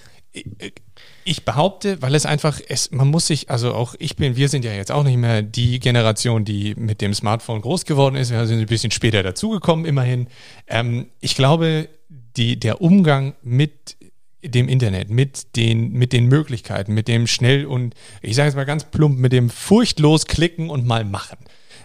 [1.23, 4.63] Ich behaupte, weil es einfach, es, man muss sich, also auch ich bin, wir sind
[4.63, 8.31] ja jetzt auch nicht mehr die Generation, die mit dem Smartphone groß geworden ist.
[8.31, 10.27] Wir sind ein bisschen später dazugekommen, immerhin.
[10.67, 11.89] Ähm, ich glaube,
[12.37, 13.97] die, der Umgang mit
[14.43, 18.65] dem Internet, mit den, mit den Möglichkeiten, mit dem schnell und, ich sage es mal
[18.65, 21.37] ganz plump, mit dem furchtlos klicken und mal machen.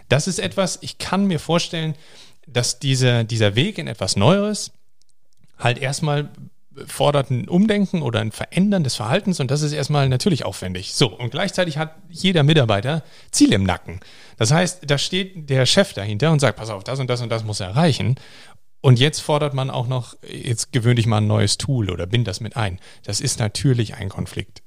[0.09, 1.95] Das ist etwas, ich kann mir vorstellen,
[2.47, 4.71] dass diese, dieser Weg in etwas Neues
[5.59, 6.29] halt erstmal
[6.85, 10.93] fordert ein Umdenken oder ein Verändern des Verhaltens und das ist erstmal natürlich aufwendig.
[10.93, 13.99] So, und gleichzeitig hat jeder Mitarbeiter Ziele im Nacken.
[14.37, 17.29] Das heißt, da steht der Chef dahinter und sagt, pass auf, das und das und
[17.29, 18.15] das muss er erreichen.
[18.81, 22.27] Und jetzt fordert man auch noch, jetzt gewöhne ich mal ein neues Tool oder bind
[22.27, 22.79] das mit ein.
[23.03, 24.61] Das ist natürlich ein Konflikt.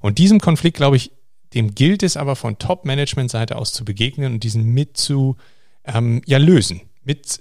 [0.00, 1.12] Und diesem Konflikt, glaube ich,
[1.54, 5.36] dem gilt es aber von Top-Management-Seite aus zu begegnen und diesen mit zu
[5.84, 7.40] ähm, ja, lösen mit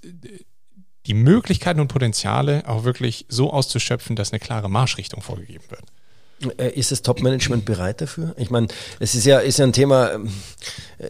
[1.06, 6.60] die Möglichkeiten und Potenziale auch wirklich so auszuschöpfen, dass eine klare Marschrichtung vorgegeben wird.
[6.60, 8.36] Äh, ist das Top-Management bereit dafür?
[8.38, 8.68] Ich meine,
[9.00, 10.30] es ist ja, ist ja ein Thema, ähm,
[10.98, 11.10] äh,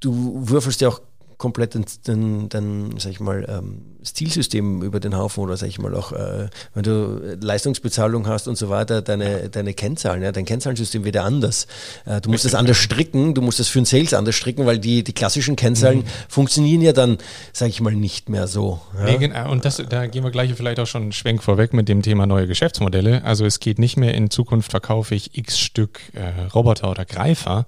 [0.00, 1.00] du würfelst ja auch
[1.38, 5.68] komplett den, den, den sag ich mal, ähm, das Zielsystem über den Haufen oder sag
[5.68, 10.32] ich mal auch, äh, wenn du Leistungsbezahlung hast und so weiter, deine, deine Kennzahlen, ja,
[10.32, 11.66] dein Kennzahlensystem wird ja anders.
[12.04, 14.78] Äh, du musst das anders stricken, du musst das für den Sales anders stricken, weil
[14.78, 16.04] die, die klassischen Kennzahlen mhm.
[16.28, 17.18] funktionieren ja dann,
[17.52, 18.80] sag ich mal, nicht mehr so.
[18.98, 19.04] Ja?
[19.04, 19.50] Nee, genau.
[19.50, 22.26] und das, da gehen wir gleich vielleicht auch schon einen Schwenk vorweg mit dem Thema
[22.26, 23.24] neue Geschäftsmodelle.
[23.24, 27.66] Also es geht nicht mehr in Zukunft verkaufe ich x Stück äh, Roboter oder Greifer,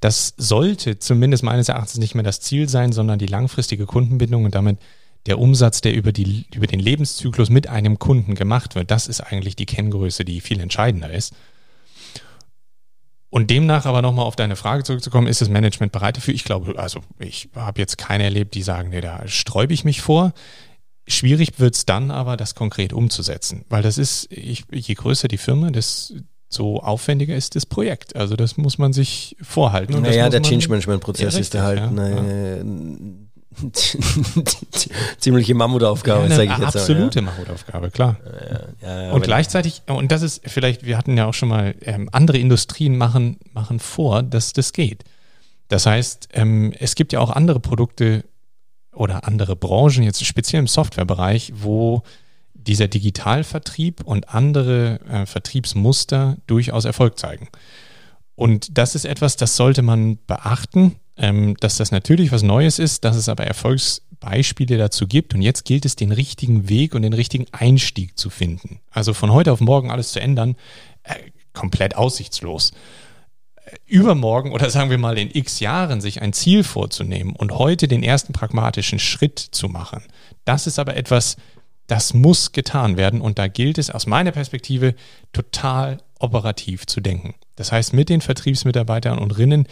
[0.00, 4.54] das sollte zumindest meines Erachtens nicht mehr das Ziel sein, sondern die langfristige Kundenbindung und
[4.54, 4.78] damit
[5.26, 8.90] der Umsatz, der über, die, über den Lebenszyklus mit einem Kunden gemacht wird.
[8.90, 11.34] Das ist eigentlich die Kenngröße, die viel entscheidender ist.
[13.30, 16.32] Und demnach aber nochmal auf deine Frage zurückzukommen, ist das Management bereit dafür?
[16.32, 20.00] Ich glaube, also ich habe jetzt keine erlebt, die sagen, nee, da sträube ich mich
[20.00, 20.32] vor.
[21.06, 25.38] Schwierig wird es dann aber, das konkret umzusetzen, weil das ist, ich, je größer die
[25.38, 26.14] Firma, das,
[26.48, 28.16] so aufwendiger ist das Projekt.
[28.16, 29.94] Also das muss man sich vorhalten.
[29.94, 33.28] Und naja, der Change Management Prozess ja, ist da halt ja, eine ja.
[35.18, 38.16] ziemliche Mammutaufgabe, sage ich jetzt Absolute mal, Mammutaufgabe, klar.
[39.12, 42.96] und gleichzeitig, und das ist vielleicht, wir hatten ja auch schon mal, ähm, andere Industrien
[42.96, 45.04] machen, machen vor, dass das geht.
[45.68, 48.24] Das heißt, ähm, es gibt ja auch andere Produkte
[48.92, 52.02] oder andere Branchen, jetzt speziell im Softwarebereich, wo
[52.68, 57.48] dieser Digitalvertrieb und andere äh, Vertriebsmuster durchaus Erfolg zeigen.
[58.34, 63.04] Und das ist etwas, das sollte man beachten, ähm, dass das natürlich was Neues ist,
[63.04, 65.34] dass es aber Erfolgsbeispiele dazu gibt.
[65.34, 68.80] Und jetzt gilt es, den richtigen Weg und den richtigen Einstieg zu finden.
[68.90, 70.54] Also von heute auf morgen alles zu ändern,
[71.02, 71.14] äh,
[71.52, 72.72] komplett aussichtslos.
[73.64, 77.88] Äh, übermorgen oder sagen wir mal in x Jahren sich ein Ziel vorzunehmen und heute
[77.88, 80.04] den ersten pragmatischen Schritt zu machen,
[80.44, 81.36] das ist aber etwas,
[81.88, 84.94] das muss getan werden und da gilt es aus meiner Perspektive
[85.32, 87.34] total operativ zu denken.
[87.56, 89.66] Das heißt, mit den Vertriebsmitarbeitern und Rinnen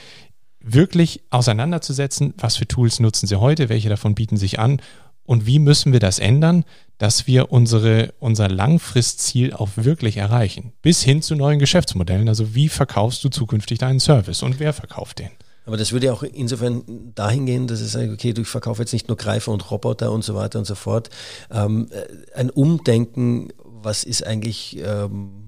[0.61, 4.81] wirklich auseinanderzusetzen, was für Tools nutzen sie heute, welche davon bieten sich an
[5.25, 6.65] und wie müssen wir das ändern,
[6.99, 10.73] dass wir unsere, unser Langfristziel auch wirklich erreichen.
[10.83, 12.29] Bis hin zu neuen Geschäftsmodellen.
[12.29, 15.31] Also wie verkaufst du zukünftig deinen Service und wer verkauft den?
[15.67, 18.93] Aber das würde ja auch insofern dahin gehen, dass es sagt, okay, du verkaufst jetzt
[18.93, 21.11] nicht nur Greifer und Roboter und so weiter und so fort.
[21.53, 25.47] Ähm, äh, ein Umdenken, was ist eigentlich ähm,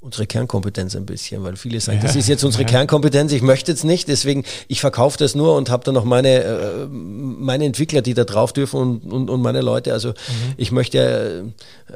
[0.00, 2.04] unsere Kernkompetenz ein bisschen, weil viele sagen, ja.
[2.04, 2.68] das ist jetzt unsere ja.
[2.68, 6.44] Kernkompetenz, ich möchte jetzt nicht, deswegen ich verkaufe das nur und habe dann noch meine,
[6.44, 9.92] äh, meine Entwickler, die da drauf dürfen und, und, und meine Leute.
[9.92, 10.54] Also mhm.
[10.56, 11.52] ich möchte
[11.88, 11.92] äh,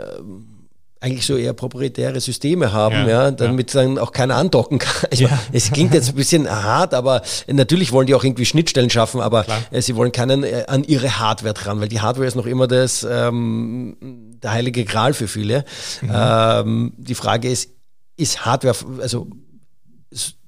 [1.02, 3.82] eigentlich so eher proprietäre Systeme haben, ja, ja damit ja.
[3.82, 4.92] dann auch keiner andocken kann.
[5.10, 5.38] Also, ja.
[5.52, 9.44] Es klingt jetzt ein bisschen hart, aber natürlich wollen die auch irgendwie Schnittstellen schaffen, aber
[9.44, 9.58] Klar.
[9.70, 12.66] Äh, sie wollen keinen äh, an ihre Hardware dran, weil die Hardware ist noch immer
[12.66, 13.96] das ähm,
[14.42, 15.64] der heilige Gral für viele.
[16.00, 16.12] Mhm.
[16.14, 17.70] Ähm, die Frage ist,
[18.16, 19.26] ist Hardware, also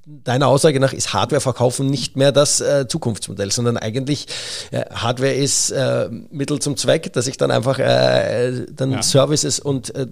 [0.06, 4.26] deiner Aussage nach ist Hardware verkaufen nicht mehr das äh, Zukunftsmodell, sondern eigentlich
[4.70, 9.02] äh, Hardware ist äh, Mittel zum Zweck, dass ich dann einfach äh, dann ja.
[9.02, 10.06] Services und äh,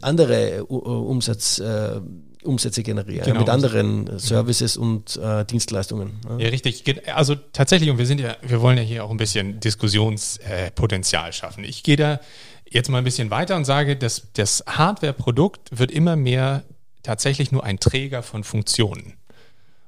[0.00, 2.00] andere uh, Umsatz, uh,
[2.42, 3.40] Umsätze generieren genau.
[3.40, 6.20] mit anderen Services und uh, Dienstleistungen.
[6.28, 6.38] Ja.
[6.38, 6.48] ja.
[6.48, 6.84] richtig.
[7.12, 11.64] Also tatsächlich, und wir sind ja, wir wollen ja hier auch ein bisschen Diskussionspotenzial schaffen.
[11.64, 12.20] Ich gehe da
[12.68, 16.64] jetzt mal ein bisschen weiter und sage, dass das Hardware-Produkt wird immer mehr
[17.02, 19.14] tatsächlich nur ein Träger von Funktionen.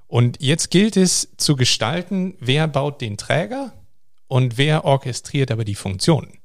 [0.07, 3.75] Und jetzt gilt es zu gestalten, wer baut den Träger
[4.27, 6.38] und wer orchestriert aber die Funktionen.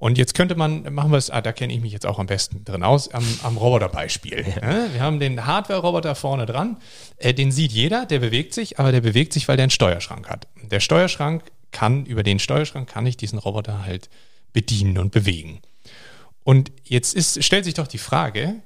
[0.00, 2.26] Und jetzt könnte man, machen wir es, ah, da kenne ich mich jetzt auch am
[2.26, 4.46] besten drin aus, am, am Roboterbeispiel.
[4.62, 4.92] Ja.
[4.92, 6.76] Wir haben den Hardware-Roboter vorne dran,
[7.16, 10.28] äh, den sieht jeder, der bewegt sich, aber der bewegt sich, weil der einen Steuerschrank
[10.28, 10.46] hat.
[10.70, 14.08] Der Steuerschrank kann, über den Steuerschrank kann ich diesen Roboter halt
[14.52, 15.60] bedienen und bewegen.
[16.44, 18.62] Und jetzt ist, stellt sich doch die Frage,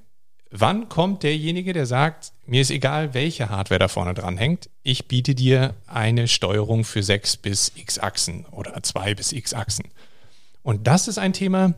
[0.50, 5.08] wann kommt derjenige, der sagt, mir ist egal, welche Hardware da vorne dran hängt, ich
[5.08, 9.86] biete dir eine Steuerung für sechs bis x Achsen oder zwei bis x Achsen.
[10.62, 11.74] Und das ist ein Thema,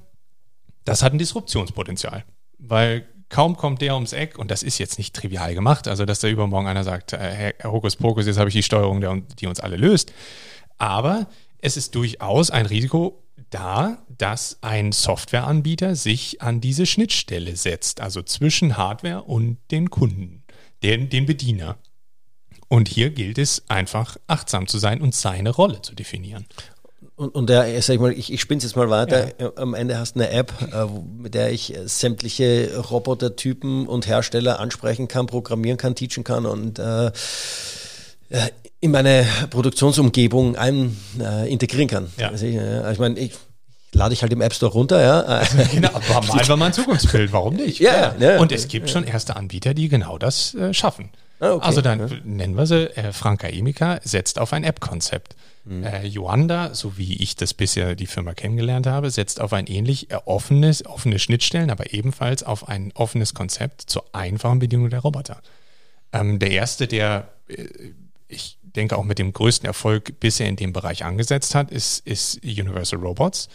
[0.85, 2.25] das hat ein Disruptionspotenzial,
[2.59, 6.20] weil kaum kommt der ums Eck, und das ist jetzt nicht trivial gemacht, also dass
[6.20, 9.77] da übermorgen einer sagt, äh, Herr Hokuspokus, jetzt habe ich die Steuerung, die uns alle
[9.77, 10.12] löst.
[10.79, 11.27] Aber
[11.59, 18.23] es ist durchaus ein Risiko da, dass ein Softwareanbieter sich an diese Schnittstelle setzt, also
[18.23, 20.42] zwischen Hardware und den Kunden,
[20.83, 21.79] den, den Bediener.
[22.68, 26.47] Und hier gilt es einfach achtsam zu sein und seine Rolle zu definieren.
[27.16, 29.29] Und, und der, sag ich mal, ich, ich spinne jetzt mal weiter.
[29.40, 29.53] Ja.
[29.57, 35.07] Am Ende hast du eine App, äh, mit der ich sämtliche Robotertypen und Hersteller ansprechen
[35.07, 37.11] kann, programmieren kann, teachen kann und äh, äh
[38.81, 42.12] in meine Produktionsumgebung ein, äh, integrieren kann.
[42.18, 42.29] Ja.
[42.29, 43.33] Also ich, äh, ich meine, ich
[43.92, 45.42] lade ich halt im App Store runter, ja.
[45.72, 47.79] genau, aber mal einfach mal ein Zukunftsbild, warum nicht?
[47.79, 48.38] Ja, ja.
[48.38, 51.09] Und es gibt schon erste Anbieter, die genau das äh, schaffen.
[51.40, 51.64] Ah, okay.
[51.66, 52.16] Also dann ja.
[52.24, 55.35] nennen wir sie, äh, Franka Emika setzt auf ein App-Konzept.
[55.64, 55.85] Mhm.
[55.85, 60.11] Äh, Joanda, so wie ich das bisher die Firma kennengelernt habe, setzt auf ein ähnlich
[60.11, 65.40] äh, offenes, offene Schnittstellen, aber ebenfalls auf ein offenes Konzept zur einfachen Bedienung der Roboter.
[66.12, 67.66] Ähm, der erste, der äh,
[68.29, 72.42] ich denke auch mit dem größten Erfolg bisher in dem Bereich angesetzt hat, ist, ist
[72.42, 73.48] Universal Robots.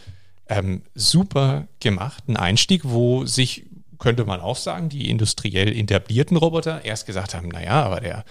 [0.47, 3.65] Ähm, super gemacht, ein Einstieg, wo sich
[3.99, 8.23] könnte man auch sagen, die industriell etablierten Roboter erst gesagt haben, naja, aber der,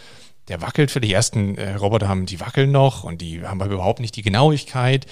[0.49, 3.73] der wackelt für die ersten äh, Roboter haben, die wackeln noch und die haben aber
[3.73, 5.07] überhaupt nicht die Genauigkeit.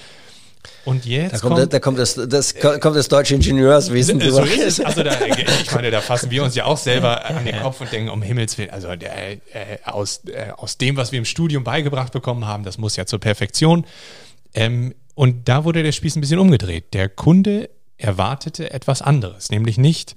[0.85, 4.59] Und jetzt da kommt, kommt, da kommt das, das kommt das deutsche Ingenieurswesen so ist
[4.59, 4.79] es.
[4.79, 5.11] Also da,
[5.61, 8.21] ich meine, da fassen wir uns ja auch selber an den Kopf und denken, um
[8.21, 9.37] Himmels Willen, also der, äh,
[9.85, 13.19] aus, äh, aus dem, was wir im Studium beigebracht bekommen haben, das muss ja zur
[13.19, 13.85] Perfektion.
[14.53, 16.93] Ähm, und da wurde der Spieß ein bisschen umgedreht.
[16.93, 20.15] Der Kunde erwartete etwas anderes, nämlich nicht,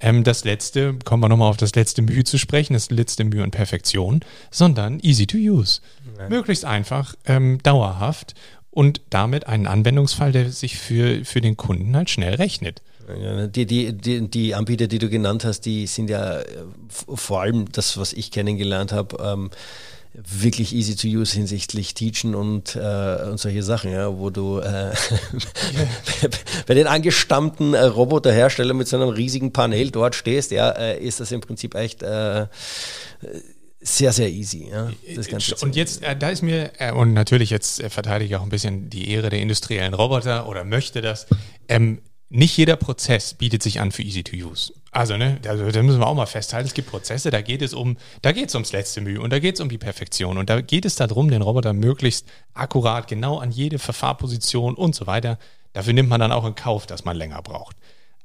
[0.00, 3.42] ähm, das letzte, kommen wir nochmal auf das letzte Mühe zu sprechen, das letzte Mühe
[3.42, 5.80] und Perfektion, sondern easy to use.
[6.18, 6.28] Ja.
[6.28, 8.34] Möglichst einfach, ähm, dauerhaft
[8.70, 12.82] und damit einen Anwendungsfall, der sich für, für den Kunden halt schnell rechnet.
[13.08, 16.44] Ja, die, die, die, die Anbieter, die du genannt hast, die sind ja äh,
[16.88, 19.50] vor allem das, was ich kennengelernt habe, ähm,
[20.16, 24.92] wirklich easy to use hinsichtlich Teachen und, äh, und solche Sachen, ja, wo du äh,
[26.66, 31.20] bei den angestammten äh, Roboterhersteller mit so einem riesigen Panel dort stehst, ja, äh, ist
[31.20, 32.46] das im Prinzip echt äh,
[33.80, 34.68] sehr, sehr easy.
[34.70, 34.90] Ja,
[35.60, 38.48] und jetzt, äh, da ist mir, äh, und natürlich jetzt äh, verteidige ich auch ein
[38.48, 41.26] bisschen die Ehre der industriellen Roboter oder möchte das,
[41.68, 44.72] ähm, nicht jeder Prozess bietet sich an für easy to use.
[44.90, 47.74] Also, ne, da, da, müssen wir auch mal festhalten, es gibt Prozesse, da geht es
[47.74, 50.50] um, da geht es ums letzte Mühe und da geht es um die Perfektion und
[50.50, 55.38] da geht es darum, den Roboter möglichst akkurat genau an jede Verfahrposition und so weiter.
[55.72, 57.76] Dafür nimmt man dann auch in Kauf, dass man länger braucht.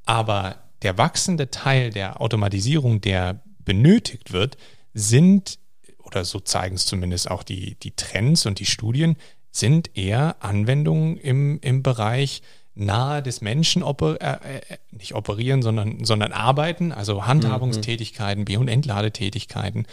[0.06, 4.58] Aber der wachsende Teil der Automatisierung, der benötigt wird,
[4.94, 5.60] sind,
[6.00, 9.18] oder so zeigen es zumindest auch die, die Trends und die Studien,
[9.52, 12.42] sind eher Anwendungen im, im Bereich
[12.74, 18.68] nahe des Menschen oper äh, äh, nicht operieren, sondern, sondern arbeiten, also Handhabungstätigkeiten, B- und
[18.68, 19.86] Entladetätigkeiten.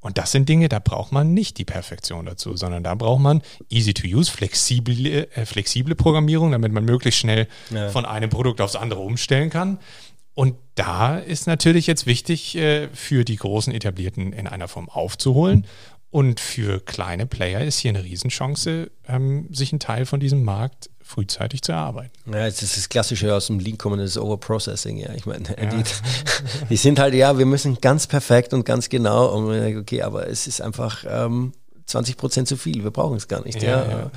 [0.00, 3.40] Und das sind Dinge, da braucht man nicht die Perfektion dazu, sondern da braucht man
[3.70, 7.88] easy to use, flexible, äh, flexible Programmierung, damit man möglichst schnell ja.
[7.88, 9.78] von einem Produkt aufs andere umstellen kann.
[10.34, 15.66] Und da ist natürlich jetzt wichtig, äh, für die großen Etablierten in einer Form aufzuholen.
[16.10, 20.90] Und für kleine Player ist hier eine Riesenchance, ähm, sich einen Teil von diesem Markt
[21.04, 22.12] frühzeitig zu erarbeiten.
[22.26, 24.96] Ja, das ist das Klassische aus dem Lean kommendes Overprocessing.
[24.96, 25.66] Ja, ich meine, ja.
[25.66, 25.82] die,
[26.70, 29.34] die, sind halt, ja, wir müssen ganz perfekt und ganz genau.
[29.34, 31.52] Und okay, aber es ist einfach ähm,
[31.86, 32.82] 20 Prozent zu viel.
[32.82, 33.62] Wir brauchen es gar nicht.
[33.62, 33.86] Ja.
[33.86, 34.10] ja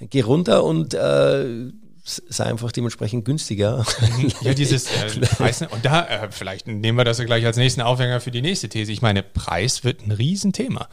[0.00, 1.70] Geh runter und äh,
[2.08, 3.84] sei einfach dementsprechend günstiger.
[4.42, 7.80] Ja, dieses äh, Preis, und da, äh, vielleicht nehmen wir das ja gleich als nächsten
[7.80, 8.92] Aufhänger für die nächste These.
[8.92, 10.88] Ich meine, Preis wird ein Riesenthema.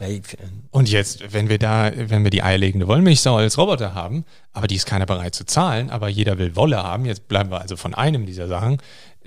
[0.70, 4.76] Und jetzt, wenn wir da, wenn wir die eierlegende Wollmilchsau als Roboter haben, aber die
[4.76, 7.94] ist keiner bereit zu zahlen, aber jeder will Wolle haben, jetzt bleiben wir also von
[7.94, 8.78] einem dieser Sachen,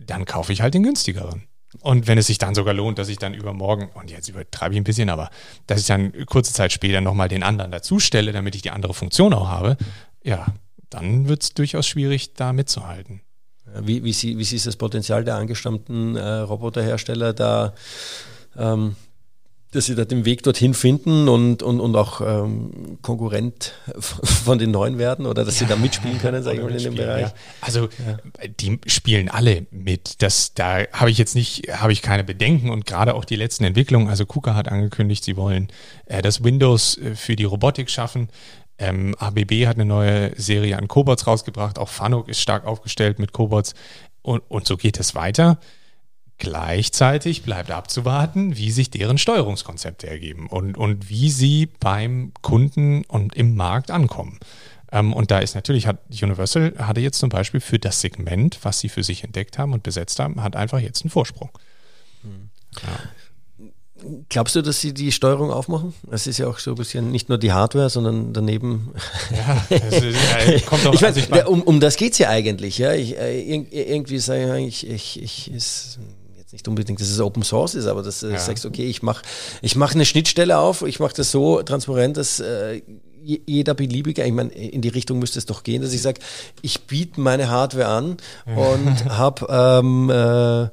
[0.05, 1.43] dann kaufe ich halt den günstigeren.
[1.81, 4.81] Und wenn es sich dann sogar lohnt, dass ich dann übermorgen, und jetzt übertreibe ich
[4.81, 5.29] ein bisschen, aber
[5.67, 9.33] dass ich dann kurze Zeit später nochmal den anderen dazustelle, damit ich die andere Funktion
[9.33, 9.77] auch habe,
[10.23, 10.47] ja,
[10.89, 13.21] dann wird es durchaus schwierig, da mitzuhalten.
[13.81, 17.73] Wie, wie, sie, wie siehst du das Potenzial der angestammten äh, Roboterhersteller da,
[18.57, 18.95] ähm,
[19.71, 24.71] dass sie da den Weg dorthin finden und, und, und auch ähm, Konkurrent von den
[24.71, 27.27] Neuen werden oder dass ja, sie da mitspielen können, sage ich mal, in dem Bereich?
[27.27, 27.33] Ja.
[27.61, 28.47] Also ja.
[28.59, 30.23] die spielen alle mit.
[30.23, 33.63] Das, da habe ich jetzt nicht, habe ich keine Bedenken und gerade auch die letzten
[33.65, 34.07] Entwicklungen.
[34.07, 35.67] Also KUKA hat angekündigt, sie wollen
[36.07, 38.29] äh, das Windows äh, für die Robotik schaffen.
[38.79, 41.77] Ähm, ABB hat eine neue Serie an Cobots rausgebracht.
[41.77, 43.73] Auch Fanuc ist stark aufgestellt mit Cobots.
[44.21, 45.59] Und, und so geht es weiter.
[46.37, 53.35] Gleichzeitig bleibt abzuwarten, wie sich deren Steuerungskonzepte ergeben und, und wie sie beim Kunden und
[53.35, 54.39] im Markt ankommen.
[54.91, 58.79] Ähm, und da ist natürlich, hat Universal hatte jetzt zum Beispiel für das Segment, was
[58.79, 61.49] sie für sich entdeckt haben und besetzt haben, hat einfach jetzt einen Vorsprung.
[62.21, 62.49] Hm.
[62.83, 62.99] Ja.
[64.29, 65.93] Glaubst du, dass sie die Steuerung aufmachen?
[66.11, 68.91] Es ist ja auch so ein bisschen nicht nur die Hardware, sondern daneben.
[69.31, 69.77] Ja,
[70.51, 72.77] ja kommt auch ich mein, um, um das geht es ja eigentlich.
[72.77, 72.93] Ja?
[72.93, 75.99] Ich, äh, irgendwie sage ich, ich, ich ist
[76.37, 78.39] jetzt nicht unbedingt, dass es Open Source ist, aber dass du ja.
[78.39, 79.23] sagst, okay, ich mache
[79.61, 82.81] ich mach eine Schnittstelle auf, ich mache das so transparent, dass äh,
[83.21, 86.21] jeder beliebige, ich meine, in die Richtung müsste es doch gehen, dass ich sage,
[86.61, 90.69] ich biete meine Hardware an und habe ähm, äh,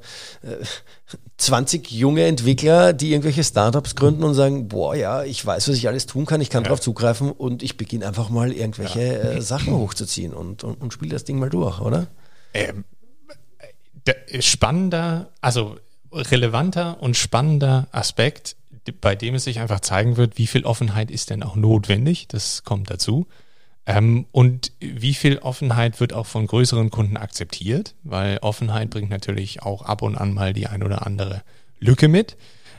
[1.37, 5.87] 20 junge Entwickler, die irgendwelche Startups gründen und sagen, boah, ja, ich weiß, was ich
[5.87, 6.69] alles tun kann, ich kann ja.
[6.69, 9.31] darauf zugreifen und ich beginne einfach mal irgendwelche ja.
[9.31, 12.07] äh, Sachen hochzuziehen und, und, und spiele das Ding mal durch, oder?
[12.53, 12.85] Ähm,
[14.39, 15.77] spannender, also
[16.11, 18.55] relevanter und spannender Aspekt,
[19.01, 22.63] bei dem es sich einfach zeigen wird, wie viel Offenheit ist denn auch notwendig, das
[22.63, 23.27] kommt dazu.
[23.87, 27.95] Ähm, und wie viel Offenheit wird auch von größeren Kunden akzeptiert?
[28.03, 31.41] Weil Offenheit bringt natürlich auch ab und an mal die ein oder andere
[31.79, 32.35] Lücke mit.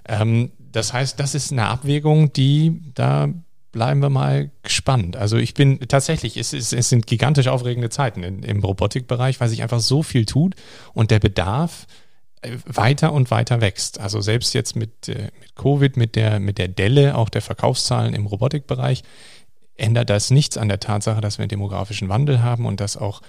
[0.07, 3.29] Ähm, das heißt, das ist eine Abwägung, die da
[3.73, 5.17] bleiben wir mal gespannt.
[5.17, 9.49] Also ich bin tatsächlich, es, es, es sind gigantisch aufregende Zeiten in, im Robotikbereich, weil
[9.49, 10.55] sich einfach so viel tut
[10.95, 11.87] und der Bedarf
[12.43, 14.01] äh, weiter und weiter wächst.
[14.01, 18.15] Also selbst jetzt mit, äh, mit Covid, mit der, mit der Delle auch der Verkaufszahlen
[18.15, 19.03] im Robotikbereich,
[19.79, 23.23] ändert das nichts an der Tatsache, dass wir einen demografischen Wandel haben und dass auch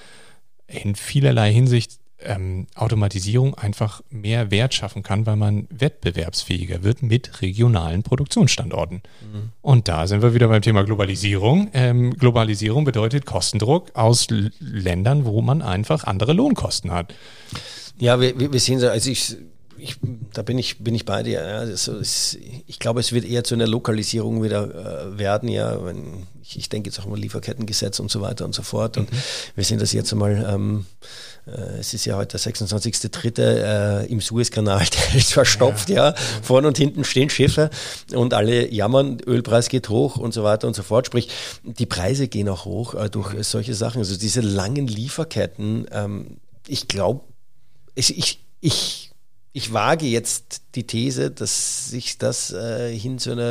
[0.68, 7.42] in vielerlei Hinsicht ähm, Automatisierung einfach mehr Wert schaffen kann, weil man wettbewerbsfähiger wird mit
[7.42, 8.98] regionalen Produktionsstandorten.
[9.22, 9.50] Mhm.
[9.62, 11.70] Und da sind wir wieder beim Thema Globalisierung.
[11.74, 14.28] Ähm, Globalisierung bedeutet Kostendruck aus
[14.60, 17.14] Ländern, wo man einfach andere Lohnkosten hat.
[17.98, 19.38] Ja, wir, wir sehen so, also ich
[19.80, 19.96] ich,
[20.34, 21.42] da bin ich, bin ich bei dir.
[21.42, 21.58] Ja.
[21.58, 22.38] Also es,
[22.68, 24.64] ich glaube, es wird eher zu einer Lokalisierung wieder
[25.14, 25.50] äh, werden.
[25.50, 25.84] Ja.
[25.84, 28.98] Wenn, ich, ich denke jetzt auch mal Lieferkettengesetz und so weiter und so fort.
[28.98, 29.18] Und mhm.
[29.56, 30.46] wir sehen das jetzt einmal.
[30.50, 30.86] Ähm,
[31.46, 33.42] äh, es ist ja heute der 26.3.
[33.42, 36.10] Äh, im Suezkanal, der ist verstopft, ja.
[36.10, 36.16] ja.
[36.42, 37.70] Vorne und hinten stehen Schiffe
[38.14, 41.06] und alle jammern, Ölpreis geht hoch und so weiter und so fort.
[41.06, 41.30] Sprich,
[41.64, 43.44] die Preise gehen auch hoch äh, durch mhm.
[43.44, 44.00] solche Sachen.
[44.00, 46.38] Also diese langen Lieferketten, ähm,
[46.68, 47.22] ich glaube,
[47.96, 49.09] ich, ich
[49.52, 53.42] ich wage jetzt die These, dass sich das äh, hin zu einer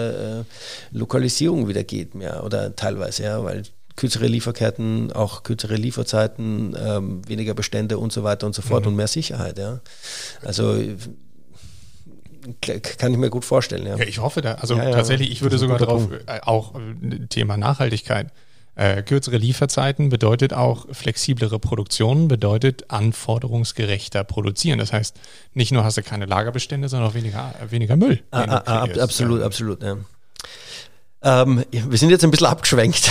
[0.41, 0.45] äh,
[0.93, 3.65] Lokalisierung wieder geht, ja, oder teilweise, ja, weil
[3.97, 8.89] kürzere Lieferketten, auch kürzere Lieferzeiten, ähm, weniger Bestände und so weiter und so fort mhm.
[8.91, 9.81] und mehr Sicherheit, ja.
[10.43, 10.79] Also
[12.61, 13.97] kann ich mir gut vorstellen, ja.
[13.97, 17.57] ja ich hoffe da, also ja, tatsächlich, ich würde sogar darauf, äh, auch äh, Thema
[17.57, 18.29] Nachhaltigkeit,
[18.79, 24.79] äh, kürzere Lieferzeiten bedeutet auch flexiblere Produktion, bedeutet anforderungsgerechter produzieren.
[24.79, 25.17] Das heißt,
[25.53, 28.23] nicht nur hast du keine Lagerbestände, sondern auch weniger, weniger Müll.
[28.31, 29.47] Ah, ah, ah ab, absolut, ja.
[29.47, 29.83] absolut.
[29.83, 29.97] Ja.
[31.23, 33.11] Ähm, wir sind jetzt ein bisschen abgeschwenkt.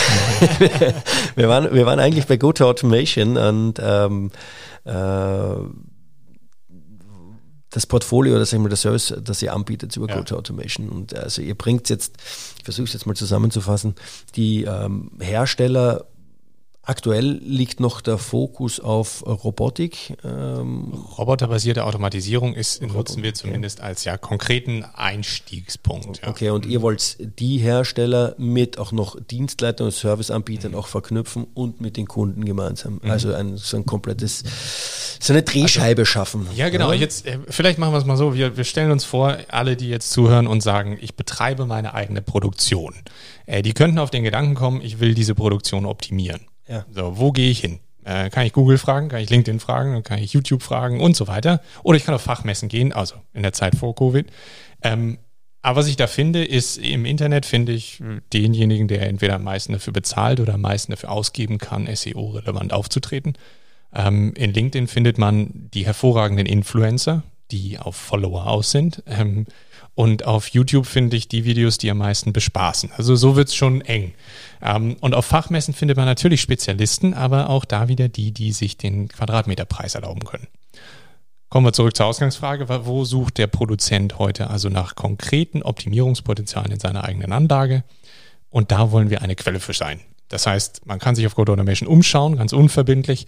[1.35, 4.31] wir, waren, wir waren eigentlich bei Go-to-Automation und ähm,
[4.85, 4.91] äh,
[7.69, 10.15] das Portfolio, das einmal der Service, das ihr anbietet über ja.
[10.15, 10.89] Code Automation.
[10.89, 12.15] Und also ihr bringt jetzt,
[12.57, 13.95] ich versuche es jetzt mal zusammenzufassen,
[14.35, 16.05] die ähm, Hersteller
[16.87, 20.15] Aktuell liegt noch der Fokus auf Robotik.
[20.23, 26.21] Ähm Roboterbasierte Automatisierung ist, nutzen wir zumindest als ja konkreten Einstiegspunkt.
[26.21, 26.29] Ja.
[26.29, 30.77] Okay, und ihr wollt die Hersteller mit auch noch Dienstleistern und Serviceanbietern mhm.
[30.77, 33.01] auch verknüpfen und mit den Kunden gemeinsam.
[33.03, 33.11] Mhm.
[33.11, 34.45] Also ein, so ein komplettes,
[35.19, 36.47] so eine Drehscheibe also, schaffen.
[36.55, 36.93] Ja, genau.
[36.93, 36.99] Ja?
[37.01, 38.33] Jetzt, äh, vielleicht machen wir es mal so.
[38.33, 42.21] Wir, wir stellen uns vor, alle, die jetzt zuhören und sagen, ich betreibe meine eigene
[42.21, 42.95] Produktion.
[43.45, 46.47] Äh, die könnten auf den Gedanken kommen, ich will diese Produktion optimieren.
[46.67, 46.85] Ja.
[46.91, 47.79] So, wo gehe ich hin?
[48.03, 51.27] Äh, kann ich Google fragen, kann ich LinkedIn fragen, kann ich YouTube fragen und so
[51.27, 51.61] weiter.
[51.83, 54.27] Oder ich kann auf Fachmessen gehen, also in der Zeit vor Covid.
[54.81, 55.17] Ähm,
[55.61, 58.01] aber was ich da finde, ist im Internet finde ich
[58.31, 63.33] denjenigen, der entweder am meisten dafür bezahlt oder am meisten dafür ausgeben kann, SEO-relevant aufzutreten.
[63.93, 69.03] Ähm, in LinkedIn findet man die hervorragenden Influencer, die auf Follower aus sind.
[69.07, 69.45] Ähm,
[69.97, 72.91] und auf YouTube finde ich die Videos, die am meisten bespaßen.
[72.95, 74.13] Also so wird es schon eng.
[74.61, 78.77] Ähm, und auf Fachmessen findet man natürlich Spezialisten, aber auch da wieder die, die sich
[78.77, 80.45] den Quadratmeterpreis erlauben können.
[81.49, 82.67] Kommen wir zurück zur Ausgangsfrage.
[82.85, 87.83] Wo sucht der Produzent heute also nach konkreten Optimierungspotenzialen in seiner eigenen Anlage?
[88.51, 90.01] Und da wollen wir eine Quelle für sein.
[90.29, 93.25] Das heißt, man kann sich auf Code Automation umschauen, ganz unverbindlich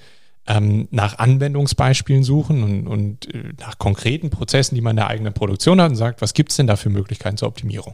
[0.50, 5.32] ähm, nach Anwendungsbeispielen suchen und, und äh, nach konkreten Prozessen, die man in der eigenen
[5.32, 7.94] Produktion hat und sagt, was gibt es denn da für Möglichkeiten zur Optimierung?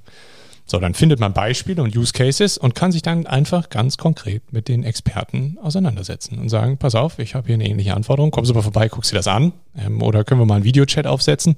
[0.66, 4.52] So, dann findet man Beispiele und Use Cases und kann sich dann einfach ganz konkret
[4.52, 8.50] mit den Experten auseinandersetzen und sagen, pass auf, ich habe hier eine ähnliche Anforderung, kommst
[8.50, 11.58] du mal vorbei, guckst dir das an ähm, oder können wir mal einen Videochat aufsetzen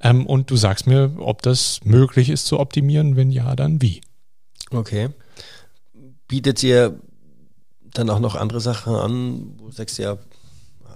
[0.00, 4.02] ähm, und du sagst mir, ob das möglich ist zu optimieren, wenn ja, dann wie.
[4.70, 5.08] Okay.
[6.28, 7.00] Bietet ihr
[7.94, 10.18] dann auch noch andere Sachen an, wo du sagst, ja,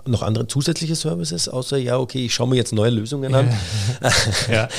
[0.07, 3.53] noch andere zusätzliche Services, außer ja, okay, ich schaue mir jetzt neue Lösungen an.
[4.51, 4.69] Ja.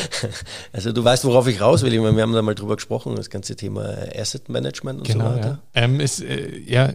[0.74, 1.91] Also du weißt, worauf ich raus will.
[1.91, 3.84] wir haben da mal drüber gesprochen, das ganze Thema
[4.16, 5.59] Asset Management und genau, so weiter.
[5.76, 5.82] Ja.
[5.82, 6.93] Ähm, ist, äh, ja,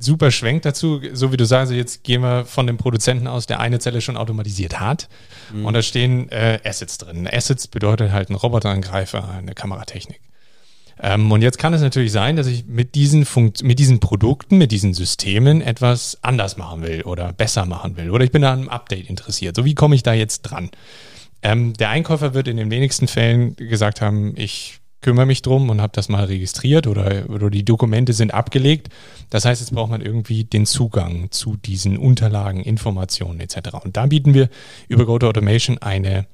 [0.00, 3.60] super Schwenk dazu, so wie du sagst, jetzt gehen wir von dem Produzenten aus, der
[3.60, 5.08] eine Zelle schon automatisiert hat.
[5.52, 5.66] Mhm.
[5.66, 7.28] Und da stehen äh, Assets drin.
[7.30, 10.20] Assets bedeutet halt ein Roboterangreifer, eine Kameratechnik.
[11.00, 14.58] Ähm, und jetzt kann es natürlich sein, dass ich mit diesen, Funkt mit diesen Produkten,
[14.58, 18.10] mit diesen Systemen etwas anders machen will oder besser machen will.
[18.10, 19.56] Oder ich bin an einem Update interessiert.
[19.56, 20.70] So, wie komme ich da jetzt dran?
[21.42, 25.82] Ähm, der Einkäufer wird in den wenigsten Fällen gesagt haben, ich kümmere mich drum und
[25.82, 28.88] habe das mal registriert oder, oder die Dokumente sind abgelegt.
[29.28, 33.74] Das heißt, jetzt braucht man irgendwie den Zugang zu diesen Unterlagen, Informationen etc.
[33.84, 34.48] Und da bieten wir
[34.88, 36.26] über GoToAutomation eine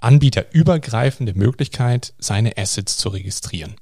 [0.00, 3.74] anbieterübergreifende Möglichkeit, seine Assets zu registrieren.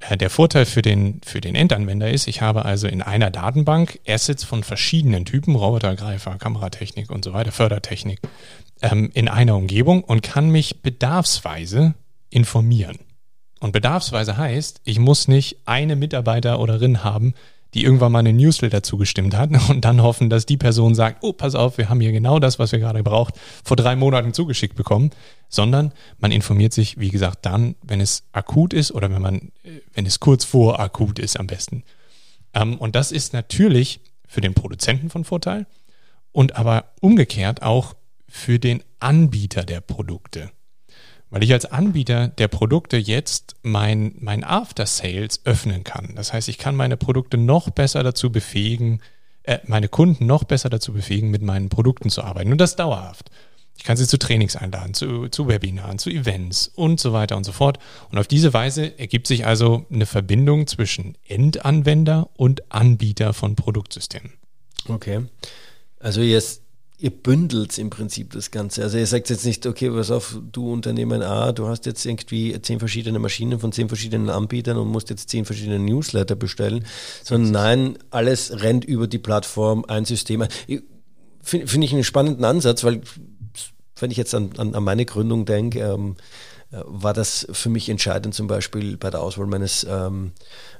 [0.00, 4.00] Äh, der Vorteil für den, für den Endanwender ist, ich habe also in einer Datenbank
[4.06, 8.20] Assets von verschiedenen Typen, Robotergreifer, Kameratechnik und so weiter, Fördertechnik,
[8.82, 11.94] ähm, in einer Umgebung und kann mich bedarfsweise
[12.30, 12.98] informieren.
[13.60, 17.34] Und bedarfsweise heißt, ich muss nicht eine Mitarbeiter oder Rin haben,
[17.74, 21.32] die irgendwann mal eine Newsletter zugestimmt hat und dann hoffen, dass die Person sagt, oh,
[21.32, 24.76] pass auf, wir haben hier genau das, was wir gerade braucht, vor drei Monaten zugeschickt
[24.76, 25.10] bekommen,
[25.48, 29.80] sondern man informiert sich, wie gesagt, dann, wenn es akut ist oder wenn man, äh,
[29.94, 31.84] wenn es kurz vor akut ist am besten.
[32.54, 35.66] Ähm, und das ist natürlich für den Produzenten von Vorteil
[36.32, 37.94] und aber umgekehrt auch
[38.28, 40.50] für den Anbieter der Produkte.
[41.30, 46.14] Weil ich als Anbieter der Produkte jetzt mein, mein After Sales öffnen kann.
[46.16, 49.00] Das heißt, ich kann meine Produkte noch besser dazu befähigen,
[49.44, 52.50] äh, meine Kunden noch besser dazu befähigen, mit meinen Produkten zu arbeiten.
[52.50, 53.30] Und das dauerhaft.
[53.76, 57.44] Ich kann sie zu Trainings einladen, zu, zu Webinaren, zu Events und so weiter und
[57.44, 57.78] so fort.
[58.10, 64.34] Und auf diese Weise ergibt sich also eine Verbindung zwischen Endanwender und Anbieter von Produktsystemen.
[64.86, 65.22] Okay.
[65.98, 66.62] Also jetzt
[67.00, 68.82] ihr bündelt im Prinzip das Ganze.
[68.82, 72.60] Also ihr sagt jetzt nicht, okay, pass auf, du Unternehmen A, du hast jetzt irgendwie
[72.60, 76.84] zehn verschiedene Maschinen von zehn verschiedenen Anbietern und musst jetzt zehn verschiedene Newsletter bestellen,
[77.24, 80.44] sondern nein, alles rennt über die Plattform, ein System.
[81.42, 83.00] Finde find ich einen spannenden Ansatz, weil
[83.98, 86.22] wenn ich jetzt an, an, an meine Gründung denke, ähm, äh,
[86.70, 90.32] war das für mich entscheidend zum Beispiel bei der Auswahl meines ähm,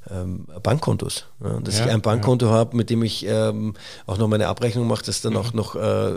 [0.09, 1.27] ähm, Bankkontos.
[1.43, 2.53] Ja, dass ja, ich ein Bankkonto ja.
[2.53, 3.75] habe, mit dem ich ähm,
[4.07, 5.39] auch noch meine Abrechnung mache, das dann mhm.
[5.39, 6.13] auch noch äh,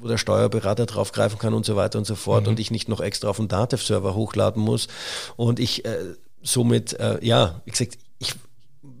[0.00, 2.50] wo der Steuerberater draufgreifen kann und so weiter und so fort mhm.
[2.50, 4.88] und ich nicht noch extra auf den Datev-Server hochladen muss
[5.36, 8.34] und ich äh, somit, äh, ja, wie gesagt, ich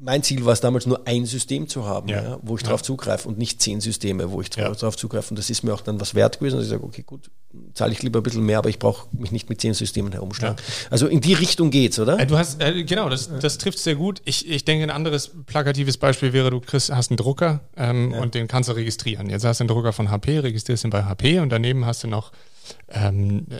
[0.02, 2.22] mein Ziel war es damals nur ein System zu haben, ja.
[2.22, 2.68] Ja, wo ich ja.
[2.68, 5.30] drauf zugreife und nicht zehn Systeme, wo ich drauf, drauf zugreife.
[5.30, 6.56] Und das ist mir auch dann was wert gewesen.
[6.56, 7.30] Und ich sage, okay, gut,
[7.74, 10.56] zahle ich lieber ein bisschen mehr, aber ich brauche mich nicht mit zehn Systemen herumschlagen.
[10.90, 12.18] Also in die Richtung geht's, oder?
[12.18, 14.22] Äh, du hast, äh, genau, das, das trifft sehr gut.
[14.24, 18.34] Ich, ich denke, ein anderes plakatives Beispiel wäre, du kriegst, hast einen Drucker ähm, und
[18.34, 19.28] den kannst du registrieren.
[19.28, 22.08] Jetzt hast du einen Drucker von HP, registrierst ihn bei HP und daneben hast du
[22.08, 22.32] noch
[22.88, 23.56] ähm, äh,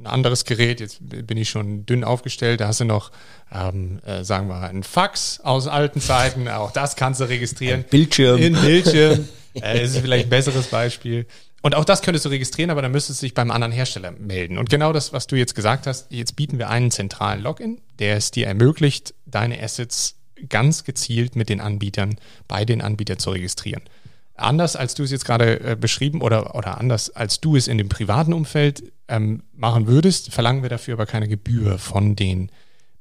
[0.00, 3.10] ein anderes Gerät, jetzt bin ich schon dünn aufgestellt, da hast du noch,
[3.52, 7.80] ähm, äh, sagen wir, ein Fax aus alten Zeiten, auch das kannst du registrieren.
[7.80, 8.40] Ein Bildschirm.
[8.40, 11.26] In Bildschirm, äh, ist vielleicht ein besseres Beispiel.
[11.62, 14.56] Und auch das könntest du registrieren, aber dann müsstest du dich beim anderen Hersteller melden.
[14.56, 18.16] Und genau das, was du jetzt gesagt hast, jetzt bieten wir einen zentralen Login, der
[18.16, 20.16] es dir ermöglicht, deine Assets
[20.48, 22.16] ganz gezielt mit den Anbietern,
[22.48, 23.82] bei den Anbietern zu registrieren.
[24.36, 27.76] Anders als du es jetzt gerade äh, beschrieben oder, oder anders als du es in
[27.76, 32.50] dem privaten Umfeld ähm, machen würdest, verlangen wir dafür aber keine Gebühr von den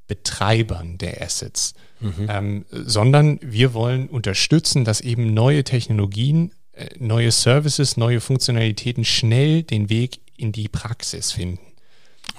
[0.07, 2.28] Betreibern der Assets, mhm.
[2.28, 9.64] ähm, sondern wir wollen unterstützen, dass eben neue Technologien äh, neue Services, neue Funktionalitäten schnell
[9.64, 11.60] den Weg in die Praxis finden.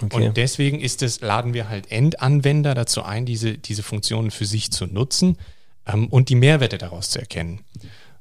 [0.03, 0.17] Okay.
[0.17, 4.71] Und deswegen ist es, laden wir halt Endanwender dazu ein, diese, diese Funktionen für sich
[4.71, 5.37] zu nutzen
[5.87, 7.61] ähm, und die Mehrwerte daraus zu erkennen.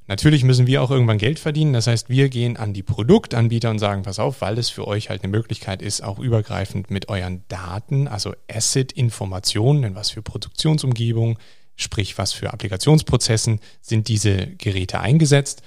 [0.10, 1.72] Natürlich müssen wir auch irgendwann Geld verdienen.
[1.72, 5.12] Das heißt, wir gehen an die Produktanbieter und sagen, pass auf, weil es für euch
[5.12, 11.38] halt eine Möglichkeit ist, auch übergreifend mit euren Daten, also Asset-Informationen, in was für Produktionsumgebung,
[11.76, 15.62] sprich was für Applikationsprozessen sind diese Geräte eingesetzt.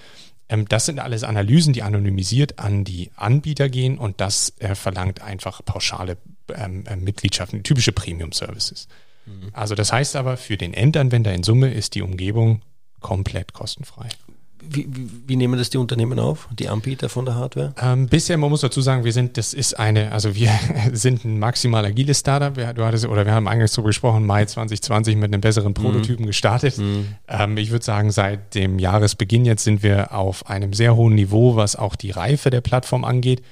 [0.49, 5.23] Ähm, das sind alles Analysen, die anonymisiert an die Anbieter gehen und das äh, verlangt
[5.23, 6.17] einfach pauschale
[6.53, 8.89] ähm, äh, Mitgliedschaften, typische Premium-Services.
[9.25, 9.51] Mhm.
[9.53, 12.63] Also das heißt aber, für den Endanwender in Summe ist die Umgebung
[13.03, 14.09] komplett kostenfrei.
[14.69, 14.89] Wie,
[15.27, 17.75] wie, nehmen das die Unternehmen auf, die Anbieter von der Hardware?
[17.81, 20.51] Ähm, bisher, man muss dazu sagen, wir sind, das ist eine, also wir
[20.93, 22.57] sind ein maximal agiles Startup.
[22.57, 26.25] Wir, du hattest, oder wir haben eigentlich so gesprochen, Mai 2020 mit einem besseren Prototypen
[26.25, 26.29] mhm.
[26.29, 26.79] gestartet.
[26.79, 27.07] Mhm.
[27.29, 31.57] Ähm, ich würde sagen, seit dem Jahresbeginn jetzt sind wir auf einem sehr hohen Niveau,
[31.57, 33.43] was auch die Reife der Plattform angeht.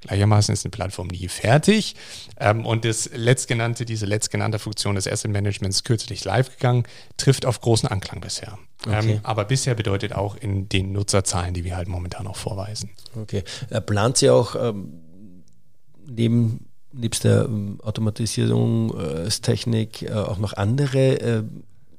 [0.00, 1.96] Gleichermaßen ist eine Plattform nie fertig.
[2.38, 6.84] Ähm, und das letztgenannte, diese letztgenannte Funktion des Asset Managements kürzlich live gegangen,
[7.16, 8.58] trifft auf großen Anklang bisher.
[8.86, 9.12] Ähm, okay.
[9.12, 12.90] Ähm, aber bisher bedeutet auch in den Nutzerzahlen, die wir halt momentan noch vorweisen.
[13.16, 13.42] Okay.
[13.70, 14.92] Äh, plant sie auch ähm,
[16.06, 21.42] neben nebst der ähm, Automatisierungstechnik äh, auch noch andere äh,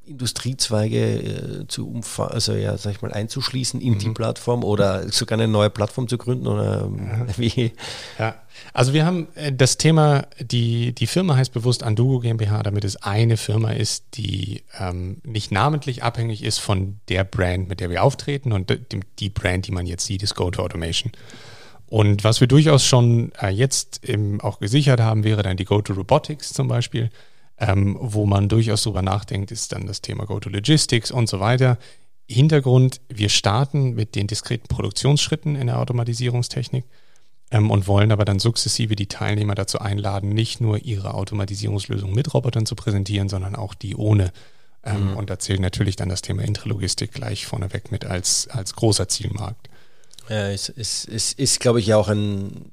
[0.10, 4.00] Industriezweige äh, zu umfassen, also ja, sag ich mal, einzuschließen in mhm.
[4.00, 7.38] die Plattform oder sogar eine neue Plattform zu gründen oder ja.
[7.38, 7.72] wie?
[8.18, 8.36] Ja,
[8.74, 12.98] also wir haben äh, das Thema, die, die Firma heißt bewusst Andugo GmbH, damit es
[12.98, 18.04] eine Firma ist, die ähm, nicht namentlich abhängig ist von der Brand, mit der wir
[18.04, 21.12] auftreten und die, die Brand, die man jetzt sieht, ist Go to Automation.
[21.88, 24.02] Und was wir durchaus schon äh, jetzt
[24.42, 27.10] auch gesichert haben, wäre dann die Go to Robotics zum Beispiel
[27.60, 31.78] ähm, wo man durchaus drüber nachdenkt, ist dann das Thema Go-to-Logistics und so weiter.
[32.28, 36.86] Hintergrund, wir starten mit den diskreten Produktionsschritten in der Automatisierungstechnik
[37.52, 42.34] ähm, und wollen aber dann sukzessive die Teilnehmer dazu einladen, nicht nur ihre Automatisierungslösung mit
[42.34, 44.32] Robotern zu präsentieren, sondern auch die ohne.
[44.84, 45.18] Ähm, mhm.
[45.18, 49.70] Und da zählt natürlich dann das Thema Intralogistik gleich vorneweg mit als, als großer Zielmarkt.
[50.30, 52.68] Ja, es, es, es ist, glaube ich, ja auch ein,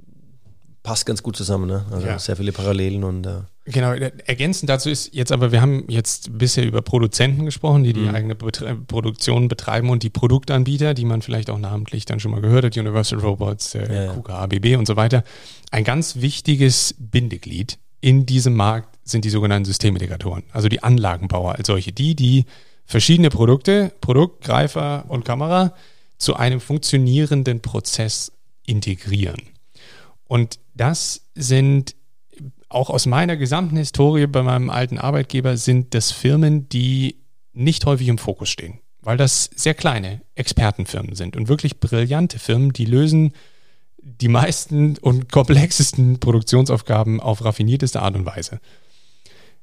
[0.83, 1.87] passt ganz gut zusammen, ne?
[1.91, 2.19] Also ja.
[2.19, 6.65] sehr viele Parallelen und äh Genau, ergänzend dazu ist jetzt aber, wir haben jetzt bisher
[6.65, 8.15] über Produzenten gesprochen, die die mhm.
[8.15, 12.41] eigene Betre Produktion betreiben und die Produktanbieter, die man vielleicht auch namentlich dann schon mal
[12.41, 14.13] gehört hat, Universal Robots, äh, ja, ja.
[14.13, 15.25] KUKA, ABB und so weiter.
[15.73, 21.67] Ein ganz wichtiges Bindeglied in diesem Markt sind die sogenannten Systemintegratoren, also die Anlagenbauer als
[21.67, 22.45] solche, die, die
[22.85, 25.75] verschiedene Produkte, Produkt, Greifer und Kamera
[26.19, 28.31] zu einem funktionierenden Prozess
[28.65, 29.43] integrieren.
[30.29, 31.96] Und das sind
[32.77, 37.17] auch aus meiner gesamten Historie bei meinem alten Arbeitgeber sind das Firmen, die
[37.55, 42.73] nicht häufig im Fokus stehen, weil das sehr kleine Expertenfirmen sind und wirklich brillante Firmen,
[42.75, 43.33] die lösen
[43.99, 48.61] die meisten und komplexesten Produktionsaufgaben auf raffinierteste Art und Weise.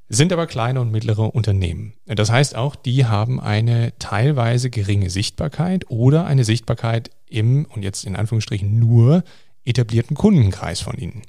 [0.10, 1.94] Sind aber kleine und mittlere Unternehmen.
[2.06, 8.06] Das heißt auch, die haben eine teilweise geringe Sichtbarkeit oder eine Sichtbarkeit im, und jetzt
[8.06, 9.24] in Anführungsstrichen nur,
[9.66, 11.22] etablierten Kundenkreis von ihnen.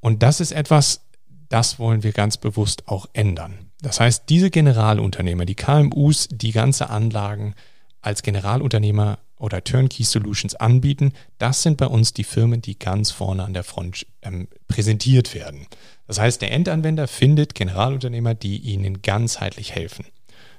[0.00, 1.02] Und das ist etwas,
[1.48, 3.70] das wollen wir ganz bewusst auch ändern.
[3.82, 7.54] Das heißt, diese Generalunternehmer, die KMUs, die ganze Anlagen
[8.02, 13.44] als Generalunternehmer oder Turnkey Solutions anbieten, das sind bei uns die Firmen, die ganz vorne
[13.44, 15.66] an der Front ähm, präsentiert werden.
[16.06, 20.04] Das heißt, der Endanwender findet Generalunternehmer, die ihnen ganzheitlich helfen.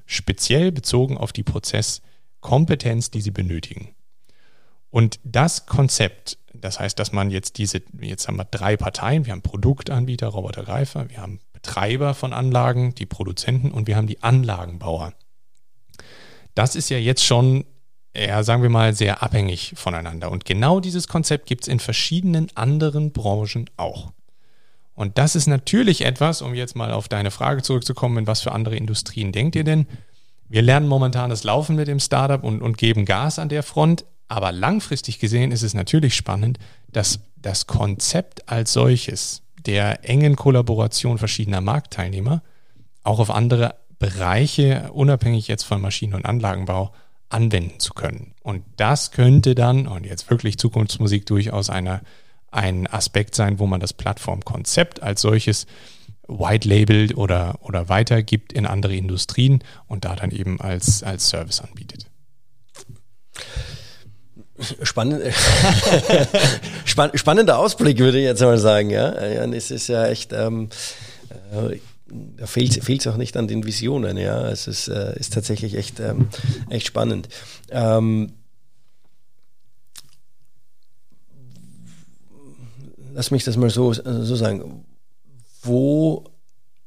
[0.05, 3.89] Speziell bezogen auf die Prozesskompetenz, die sie benötigen.
[4.91, 9.33] Und das Konzept das heißt, dass man jetzt diese, jetzt haben wir drei Parteien, wir
[9.33, 15.13] haben Produktanbieter, Robotergreifer, wir haben Betreiber von Anlagen, die Produzenten und wir haben die Anlagenbauer.
[16.55, 17.65] Das ist ja jetzt schon,
[18.15, 20.31] ja, sagen wir mal, sehr abhängig voneinander.
[20.31, 24.11] Und genau dieses Konzept gibt es in verschiedenen anderen Branchen auch.
[24.93, 28.51] Und das ist natürlich etwas, um jetzt mal auf deine Frage zurückzukommen, in was für
[28.51, 29.87] andere Industrien denkt ihr denn?
[30.49, 34.03] Wir lernen momentan das Laufen mit dem Startup und, und geben Gas an der Front,
[34.31, 36.57] Aber langfristig gesehen ist es natürlich spannend,
[36.87, 42.41] dass das Konzept als solches der engen Kollaboration verschiedener Marktteilnehmer
[43.03, 46.93] auch auf andere Bereiche, unabhängig jetzt von Maschinen- und Anlagenbau,
[47.27, 48.33] anwenden zu können.
[48.41, 51.99] Und das könnte dann, und jetzt wirklich Zukunftsmusik, durchaus eine,
[52.51, 55.67] ein Aspekt sein, wo man das Plattformkonzept als solches
[56.29, 61.59] white labelt oder, oder weitergibt in andere Industrien und da dann eben als, als Service
[61.59, 62.05] anbietet.
[64.83, 65.23] Spannend,
[66.85, 68.89] spann, spannender Ausblick, würde ich jetzt mal sagen.
[68.89, 70.69] Ja, ja es ist ja echt, ähm,
[71.53, 71.79] äh,
[72.37, 74.17] da fehlt es auch nicht an den Visionen.
[74.17, 76.27] Ja, es ist, äh, ist tatsächlich echt, ähm,
[76.69, 77.29] echt spannend.
[77.69, 78.33] Ähm,
[83.13, 84.85] lass mich das mal so, so sagen.
[85.63, 86.25] Wo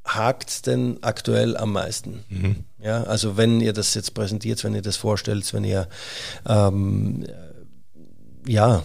[0.05, 2.25] hakt es denn aktuell am meisten?
[2.29, 2.65] Mhm.
[2.83, 5.89] Ja, also wenn ihr das jetzt präsentiert, wenn ihr das vorstellt, wenn ihr
[6.47, 7.25] ähm,
[8.47, 8.83] ja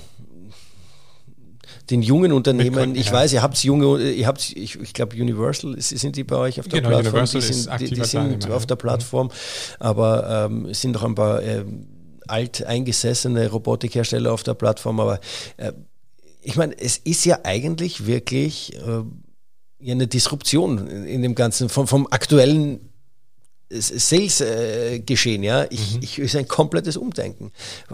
[1.90, 3.14] den jungen Unternehmen, ich ja.
[3.14, 6.68] weiß, ihr habt junge, ihr habt, ich, ich glaube Universal, sind die bei euch auf
[6.68, 7.14] der genau, Plattform?
[7.14, 9.32] Universal die sind, die, die sind auf der Plattform, mhm.
[9.80, 11.66] aber ähm, es sind noch ein paar äh,
[12.28, 15.20] alteingesessene Robotikhersteller auf der Plattform, aber
[15.58, 15.72] äh,
[16.42, 22.08] ich meine, es ist ja eigentlich wirklich äh, eine Disruption in dem Ganzen, vom, vom
[22.12, 22.89] aktuellen
[23.70, 25.66] Sales-Geschehen, ja.
[25.70, 26.04] Ich, mhm.
[26.04, 27.52] ich ist ein komplettes Umdenken.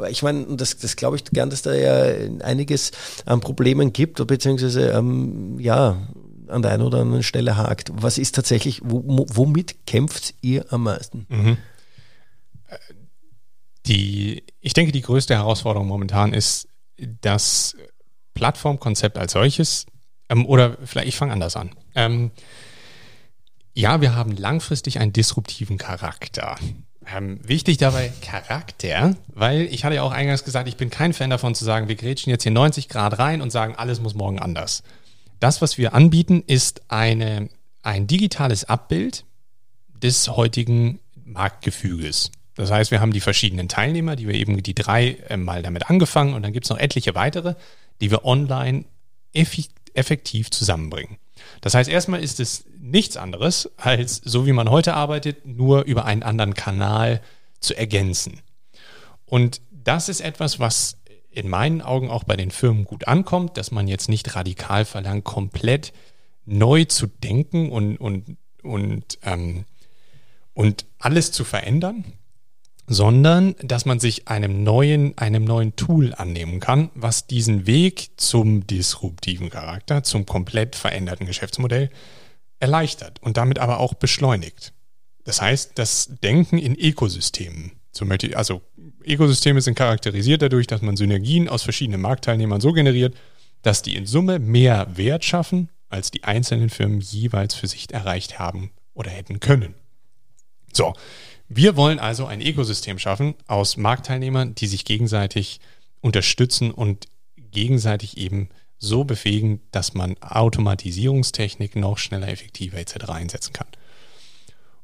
[0.10, 2.92] Ich meine, das, das glaube ich gern, dass da ja einiges
[3.26, 5.98] an Problemen gibt, beziehungsweise ähm, ja,
[6.48, 7.92] an der einen oder anderen Stelle hakt.
[7.94, 11.26] Was ist tatsächlich, womit kämpft ihr am meisten?
[11.30, 11.58] Mhm.
[13.86, 16.68] Die, ich denke, die größte Herausforderung momentan ist
[17.22, 17.76] das
[18.34, 19.86] Plattformkonzept als solches.
[20.30, 21.72] Ähm, oder vielleicht, ich fange anders an.
[21.96, 22.32] Ähm,
[23.76, 26.56] ja, wir haben langfristig einen disruptiven Charakter.
[27.14, 31.30] Ähm, wichtig dabei Charakter, weil ich hatte ja auch eingangs gesagt, ich bin kein Fan
[31.30, 34.40] davon zu sagen, wir grätschen jetzt hier 90 Grad rein und sagen, alles muss morgen
[34.40, 34.82] anders.
[35.40, 37.50] Das, was wir anbieten, ist eine,
[37.84, 39.26] ein digitales Abbild
[40.02, 42.32] des heutigen Marktgefüges.
[42.56, 45.90] Das heißt, wir haben die verschiedenen Teilnehmer, die wir eben die drei äh, mal damit
[45.90, 47.56] angefangen und dann gibt es noch etliche weitere,
[48.02, 48.86] die wir online
[49.94, 51.18] effektiv zusammenbringen.
[51.66, 56.06] Das heißt, erstmal ist es nichts anderes, als so wie man heute arbeitet, nur über
[56.06, 57.24] einen anderen Kanal
[57.60, 58.42] zu ergänzen.
[59.26, 61.00] Und das ist etwas, was
[61.32, 65.24] in meinen Augen auch bei den Firmen gut ankommt, dass man jetzt nicht radikal verlangt,
[65.24, 65.92] komplett
[66.46, 69.66] neu zu denken und, und, und, ähm,
[70.54, 72.06] und alles zu verändern,
[72.88, 78.68] sondern dass man sich einem neuen, einem neuen Tool annehmen kann, was diesen Weg zum
[78.68, 81.90] disruptiven Charakter, zum komplett veränderten Geschäftsmodell
[82.60, 84.74] erleichtert und damit aber auch beschleunigt.
[85.24, 87.72] Das heißt, das Denken in Ökosystemen,
[88.34, 88.62] also
[89.04, 93.16] Ökosysteme sind charakterisiert dadurch, dass man Synergien aus verschiedenen Marktteilnehmern so generiert,
[93.62, 98.38] dass die in Summe mehr Wert schaffen, als die einzelnen Firmen jeweils für sich erreicht
[98.38, 99.76] haben oder hätten können.
[100.74, 100.94] So,
[101.48, 105.60] wir wollen also ein Ökosystem schaffen aus Marktteilnehmern, die sich gegenseitig
[106.02, 107.08] unterstützen und
[107.52, 113.10] gegenseitig eben so befähigen, dass man Automatisierungstechnik noch schneller, effektiver etc.
[113.10, 113.68] einsetzen kann.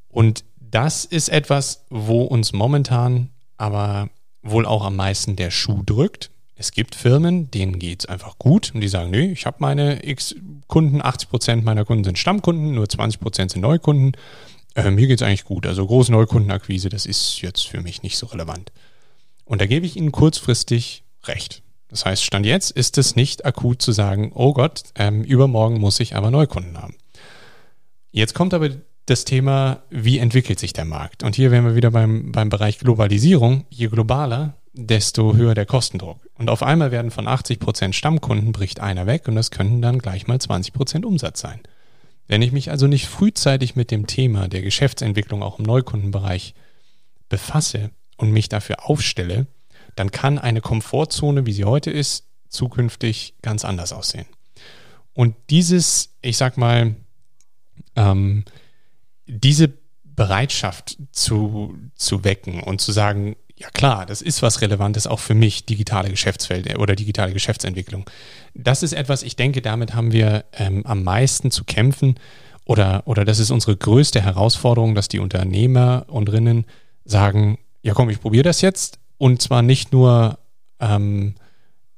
[0.08, 4.08] Und das ist etwas, wo uns momentan aber
[4.42, 6.30] wohl auch am meisten der Schuh drückt.
[6.56, 10.04] Es gibt Firmen, denen geht es einfach gut und die sagen, nee, ich habe meine
[10.06, 10.34] X
[10.68, 14.12] Kunden, 80% meiner Kunden sind Stammkunden, nur 20% sind Neukunden
[14.74, 15.66] äh, mir geht es eigentlich gut.
[15.66, 18.72] Also große Neukundenakquise, das ist jetzt für mich nicht so relevant.
[19.44, 21.62] Und da gebe ich Ihnen kurzfristig recht.
[21.88, 26.00] Das heißt, Stand jetzt ist es nicht akut zu sagen, oh Gott, ähm, übermorgen muss
[26.00, 26.94] ich aber Neukunden haben.
[28.10, 28.70] Jetzt kommt aber
[29.06, 31.22] das Thema, wie entwickelt sich der Markt?
[31.22, 33.66] Und hier wären wir wieder beim, beim Bereich Globalisierung.
[33.68, 36.26] Je globaler, desto höher der Kostendruck.
[36.34, 39.98] Und auf einmal werden von 80 Prozent Stammkunden bricht einer weg und das könnten dann
[39.98, 41.60] gleich mal 20 Prozent Umsatz sein.
[42.32, 46.54] Wenn ich mich also nicht frühzeitig mit dem Thema der Geschäftsentwicklung auch im Neukundenbereich
[47.28, 49.48] befasse und mich dafür aufstelle,
[49.96, 54.24] dann kann eine Komfortzone, wie sie heute ist, zukünftig ganz anders aussehen.
[55.12, 56.94] Und dieses, ich sag mal,
[57.96, 58.46] ähm,
[59.26, 59.70] diese
[60.02, 65.34] Bereitschaft zu, zu wecken und zu sagen, ja klar, das ist was Relevantes auch für
[65.34, 68.10] mich, digitale Geschäftsfelder oder digitale Geschäftsentwicklung.
[68.54, 72.16] Das ist etwas, ich denke, damit haben wir ähm, am meisten zu kämpfen
[72.64, 76.64] oder, oder das ist unsere größte Herausforderung, dass die Unternehmer und Rinnen
[77.04, 80.38] sagen, ja komm, ich probiere das jetzt und zwar nicht nur
[80.80, 81.36] ähm,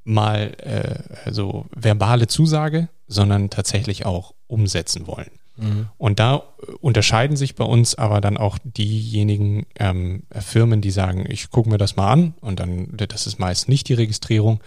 [0.04, 5.30] mal äh, so verbale Zusage, sondern tatsächlich auch umsetzen wollen.
[5.56, 5.88] Mhm.
[5.98, 6.42] Und da
[6.80, 11.78] unterscheiden sich bei uns aber dann auch diejenigen ähm, Firmen, die sagen, ich gucke mir
[11.78, 14.60] das mal an und dann, das ist meist nicht die Registrierung.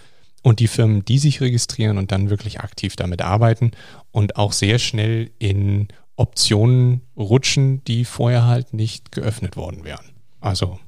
[0.44, 3.72] Und die Firmen, die sich registrieren und dann wirklich aktiv damit arbeiten
[4.12, 10.06] und auch sehr schnell in Optionen rutschen, die vorher halt nicht geöffnet worden wären.
[10.40, 10.80] Also,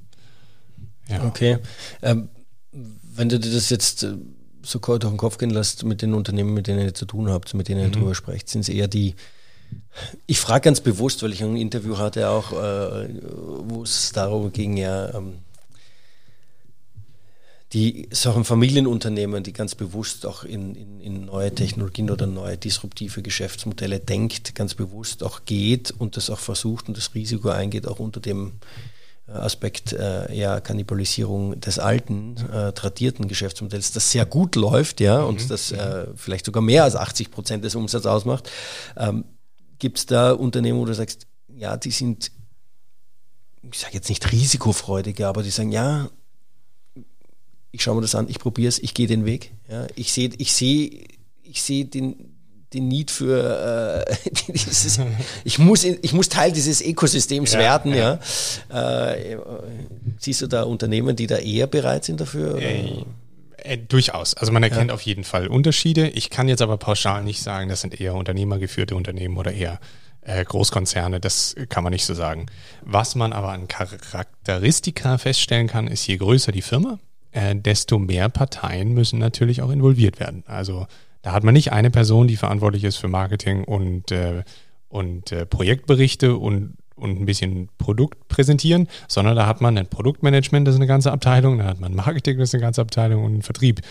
[1.10, 1.26] ja.
[1.26, 1.58] Okay.
[2.02, 2.30] Ähm,
[2.72, 4.14] wenn du dir das jetzt äh,
[4.62, 7.54] so auf den Kopf gehen lässt mit den Unternehmen, mit denen ihr zu tun habt,
[7.54, 7.94] mit denen ihr mhm.
[7.94, 9.16] drüber sprecht, sind es eher die,
[10.28, 14.78] ich frage ganz bewusst, weil ich ein Interview hatte auch, äh, wo es darum ging,
[14.78, 15.40] ja, ähm,
[17.74, 23.22] die solchen Familienunternehmen, die ganz bewusst auch in, in, in, neue Technologien oder neue disruptive
[23.22, 28.00] Geschäftsmodelle denkt, ganz bewusst auch geht und das auch versucht und das Risiko eingeht, auch
[28.00, 28.54] unter dem
[29.28, 35.22] äh, Aspekt äh, ja, Kannibalisierung des alten, äh, tradierten Geschäftsmodells, das sehr gut läuft, ja,
[35.22, 35.28] mhm.
[35.28, 38.50] und das äh, vielleicht sogar mehr als 80 Prozent des Umsatzes ausmacht.
[38.98, 39.26] Ähm,
[39.80, 42.32] Gibt es da Unternehmen, wo du sagst, ja, die sind,
[43.72, 46.10] ich sage jetzt nicht risikofreudiger, aber die sagen, ja,
[47.72, 49.54] ich schaue mir das an, ich probiere es, ich gehe den Weg.
[49.70, 51.06] Ja, ich sehe ich seh,
[51.44, 52.36] ich seh den,
[52.74, 54.16] den Need für äh,
[54.52, 55.00] dieses,
[55.44, 58.20] ich muss ich muss Teil dieses Ökosystems ja, werden ja,
[58.70, 59.12] ja.
[59.12, 59.38] Äh,
[60.20, 62.60] siehst du da Unternehmen die da eher bereit sind dafür
[63.64, 64.94] äh, durchaus also man erkennt ja.
[64.94, 68.96] auf jeden Fall Unterschiede ich kann jetzt aber pauschal nicht sagen das sind eher unternehmergeführte
[68.96, 69.80] Unternehmen oder eher
[70.22, 72.48] äh, Großkonzerne das kann man nicht so sagen
[72.82, 77.00] was man aber an Charakteristika feststellen kann ist je größer die Firma
[77.32, 80.44] äh, desto mehr Parteien müssen natürlich auch involviert werden.
[80.48, 80.88] Also
[81.22, 84.44] da hat man nicht eine Person, die verantwortlich ist für Marketing und, äh,
[84.88, 90.68] und äh, Projektberichte und, und ein bisschen Produkt präsentieren, sondern da hat man ein Produktmanagement,
[90.68, 93.34] das ist eine ganze Abteilung, da hat man Marketing, das ist eine ganze Abteilung und
[93.34, 93.82] einen Vertrieb.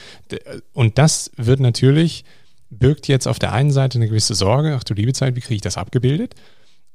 [0.73, 2.25] Und das wird natürlich,
[2.71, 5.57] birgt jetzt auf der einen Seite eine gewisse Sorge, ach du liebe Zeit, wie kriege
[5.57, 6.35] ich das abgebildet?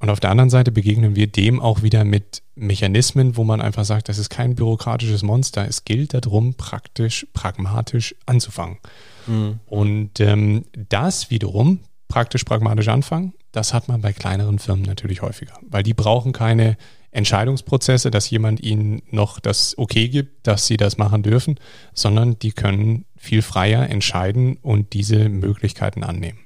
[0.00, 3.84] Und auf der anderen Seite begegnen wir dem auch wieder mit Mechanismen, wo man einfach
[3.84, 5.66] sagt, das ist kein bürokratisches Monster.
[5.66, 8.78] Es gilt darum, praktisch, pragmatisch anzufangen.
[9.26, 9.60] Mhm.
[9.66, 11.80] Und ähm, das wiederum,
[12.14, 16.76] praktisch, pragmatisch anfangen, das hat man bei kleineren Firmen natürlich häufiger, weil die brauchen keine
[17.10, 21.58] Entscheidungsprozesse, dass jemand ihnen noch das Okay gibt, dass sie das machen dürfen,
[21.92, 26.38] sondern die können viel freier entscheiden und diese Möglichkeiten annehmen.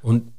[0.00, 0.32] Und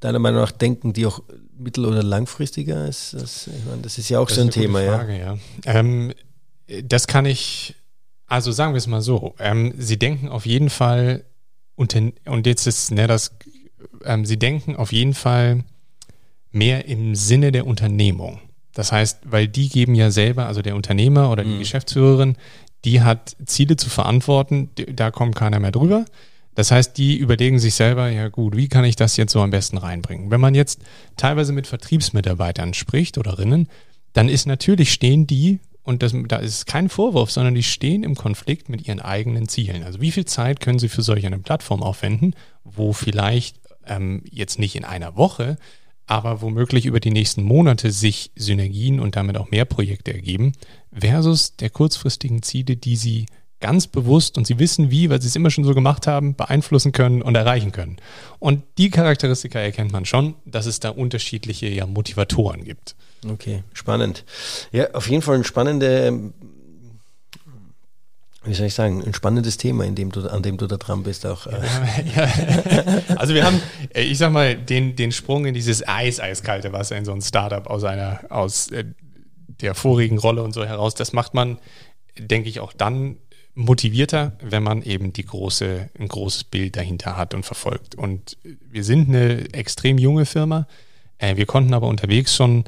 [0.00, 1.22] deiner Meinung nach denken die auch
[1.56, 2.88] mittel- oder langfristiger?
[2.88, 4.82] Ist das, ich meine, das ist ja auch das so ein Thema.
[4.82, 5.34] Frage, ja.
[5.34, 5.38] ja.
[5.64, 6.12] Ähm,
[6.82, 7.76] das kann ich,
[8.26, 11.24] also sagen wir es mal so, ähm, sie denken auf jeden Fall,
[11.78, 13.36] und, und jetzt ist ne, das,
[14.04, 15.64] ähm, sie denken auf jeden Fall
[16.50, 18.40] mehr im Sinne der Unternehmung.
[18.74, 21.58] Das heißt, weil die geben ja selber, also der Unternehmer oder die mhm.
[21.60, 22.36] Geschäftsführerin,
[22.84, 26.04] die hat Ziele zu verantworten, da kommt keiner mehr drüber.
[26.56, 29.50] Das heißt, die überlegen sich selber, ja gut, wie kann ich das jetzt so am
[29.50, 30.32] besten reinbringen?
[30.32, 30.80] Wenn man jetzt
[31.16, 33.68] teilweise mit Vertriebsmitarbeitern spricht oder Rinnen,
[34.14, 38.14] dann ist natürlich stehen die, und das, da ist kein Vorwurf, sondern die stehen im
[38.14, 39.84] Konflikt mit ihren eigenen Zielen.
[39.84, 44.58] Also wie viel Zeit können sie für solch eine Plattform aufwenden, wo vielleicht ähm, jetzt
[44.58, 45.56] nicht in einer Woche,
[46.06, 50.52] aber womöglich über die nächsten Monate sich Synergien und damit auch mehr Projekte ergeben,
[50.92, 53.24] versus der kurzfristigen Ziele, die sie
[53.58, 56.92] ganz bewusst und sie wissen wie, weil sie es immer schon so gemacht haben, beeinflussen
[56.92, 57.96] können und erreichen können.
[58.40, 62.94] Und die Charakteristika erkennt man schon, dass es da unterschiedliche ja, Motivatoren gibt.
[63.26, 64.24] Okay, spannend.
[64.72, 66.32] Ja, auf jeden Fall ein spannende,
[68.44, 71.02] wie soll ich sagen, ein spannendes Thema, in dem du, an dem du da dran
[71.02, 71.46] bist auch.
[71.46, 71.60] Äh.
[72.14, 73.16] Ja, ja.
[73.16, 73.60] Also wir haben,
[73.94, 77.22] äh, ich sag mal, den, den Sprung in dieses Eis, eiskalte Wasser in so ein
[77.22, 78.84] Startup aus einer, aus äh,
[79.60, 81.58] der vorigen Rolle und so heraus, das macht man,
[82.16, 83.16] denke ich, auch dann
[83.54, 87.96] motivierter, wenn man eben die große, ein großes Bild dahinter hat und verfolgt.
[87.96, 90.68] Und wir sind eine extrem junge Firma.
[91.20, 92.64] Wir konnten aber unterwegs schon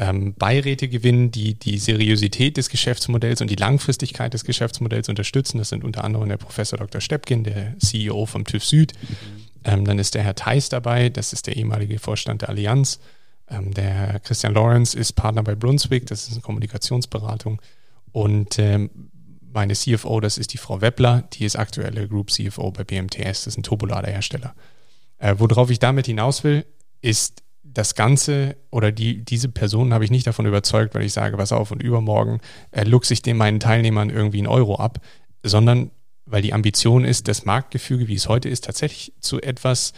[0.00, 5.58] ähm, Beiräte gewinnen, die die Seriosität des Geschäftsmodells und die Langfristigkeit des Geschäftsmodells unterstützen.
[5.58, 7.02] Das sind unter anderem der Professor Dr.
[7.02, 8.92] Steppkin, der CEO vom TÜV Süd.
[9.62, 12.98] Ähm, dann ist der Herr Theis dabei, das ist der ehemalige Vorstand der Allianz.
[13.46, 17.60] Ähm, der Herr Christian Lawrence ist Partner bei Brunswick, das ist eine Kommunikationsberatung.
[18.10, 18.88] Und ähm,
[19.52, 23.48] meine CFO, das ist die Frau Weppler, die ist aktuelle Group CFO bei BMTS, das
[23.48, 24.54] ist ein Turboladerhersteller.
[25.18, 26.64] Äh, worauf ich damit hinaus will,
[27.02, 27.42] ist
[27.72, 31.52] das Ganze oder die, diese Person habe ich nicht davon überzeugt, weil ich sage, was
[31.52, 32.40] auf und übermorgen
[32.70, 35.00] äh, luchse ich den meinen Teilnehmern irgendwie einen Euro ab,
[35.42, 35.90] sondern
[36.26, 39.92] weil die Ambition ist, das Marktgefüge, wie es heute ist, tatsächlich zu etwas,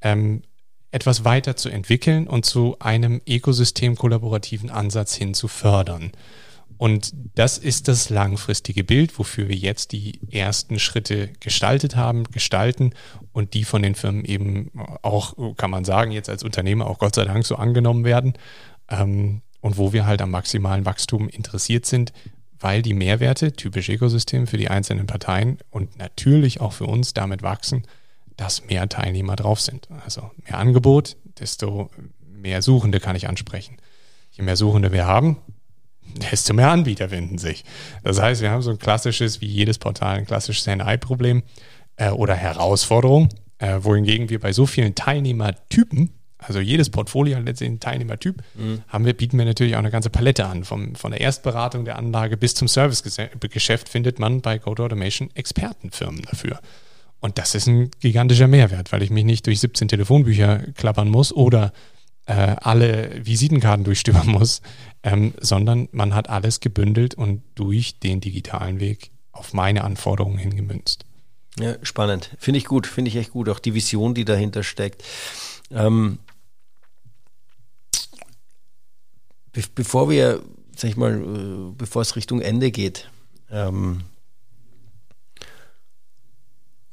[0.00, 0.42] ähm,
[0.90, 6.12] etwas weiter zu entwickeln und zu einem Ökosystem kollaborativen Ansatz hin zu fördern.
[6.76, 12.92] Und das ist das langfristige Bild, wofür wir jetzt die ersten Schritte gestaltet haben, gestalten
[13.32, 14.70] und die von den Firmen eben
[15.02, 18.34] auch, kann man sagen, jetzt als Unternehmer auch Gott sei Dank so angenommen werden.
[18.88, 22.12] Ähm, und wo wir halt am maximalen Wachstum interessiert sind,
[22.60, 27.42] weil die Mehrwerte, typisch Ökosystem für die einzelnen Parteien und natürlich auch für uns damit
[27.42, 27.86] wachsen,
[28.36, 29.88] dass mehr Teilnehmer drauf sind.
[30.04, 31.90] Also mehr Angebot, desto
[32.26, 33.76] mehr Suchende kann ich ansprechen.
[34.32, 35.38] Je mehr Suchende wir haben,
[36.14, 37.64] desto mehr Anbieter finden sich.
[38.02, 41.42] Das heißt, wir haben so ein klassisches, wie jedes Portal, ein klassisches NI-Problem
[41.96, 46.10] äh, oder Herausforderung, äh, wohingegen wir bei so vielen Teilnehmertypen,
[46.46, 48.82] also jedes Portfolio hat letztendlich einen Teilnehmertyp, mhm.
[48.88, 50.64] haben wir, bieten wir natürlich auch eine ganze Palette an.
[50.64, 56.22] Vom, von der Erstberatung der Anlage bis zum Servicegeschäft findet man bei Code Automation Expertenfirmen
[56.22, 56.60] dafür.
[57.20, 61.32] Und das ist ein gigantischer Mehrwert, weil ich mich nicht durch 17 Telefonbücher klappern muss
[61.32, 61.72] oder
[62.26, 64.62] äh, alle Visitenkarten durchstöbern muss,
[65.02, 71.04] ähm, sondern man hat alles gebündelt und durch den digitalen Weg auf meine Anforderungen hingemünzt.
[71.58, 72.30] Ja, spannend.
[72.38, 73.48] Finde ich gut, finde ich echt gut.
[73.48, 75.04] Auch die Vision, die dahinter steckt.
[75.70, 76.18] Ähm,
[79.52, 80.42] be bevor wir,
[80.76, 83.08] sag ich mal, äh, bevor es Richtung Ende geht,
[83.50, 84.02] ähm,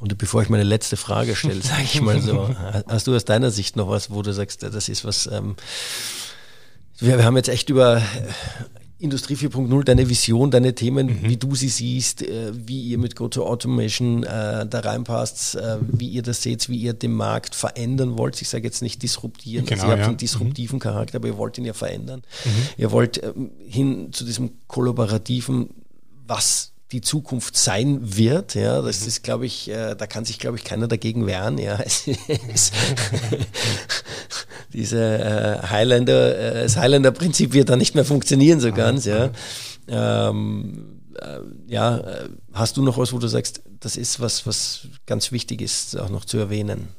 [0.01, 2.49] und bevor ich meine letzte Frage stelle, sage ich mal so,
[2.87, 5.55] hast du aus deiner Sicht noch was, wo du sagst, das ist was, ähm,
[6.99, 8.01] wir, wir, haben jetzt echt über äh,
[8.97, 11.19] Industrie 4.0, deine Vision, deine Themen, mhm.
[11.21, 16.23] wie du sie siehst, äh, wie ihr mit Go-to-Automation äh, da reinpasst, äh, wie ihr
[16.23, 18.41] das seht, wie ihr den Markt verändern wollt.
[18.41, 20.07] Ich sage jetzt nicht disruptieren, genau, also ihr habt ja.
[20.07, 20.81] einen disruptiven mhm.
[20.81, 22.23] Charakter, aber ihr wollt ihn ja verändern.
[22.43, 22.49] Mhm.
[22.77, 25.69] Ihr wollt ähm, hin zu diesem kollaborativen,
[26.25, 28.55] was die Zukunft sein wird.
[28.55, 29.07] Ja, das mhm.
[29.07, 31.57] ist, glaube ich, äh, da kann sich, glaube ich, keiner dagegen wehren.
[31.57, 31.77] Ja,
[34.73, 39.05] diese äh, Highlander, äh, das Highlander-Prinzip wird da nicht mehr funktionieren so ganz.
[39.05, 39.31] Ja,
[39.87, 42.03] ähm, äh, ja,
[42.53, 46.09] hast du noch was, wo du sagst, das ist was, was ganz wichtig ist, auch
[46.09, 46.89] noch zu erwähnen?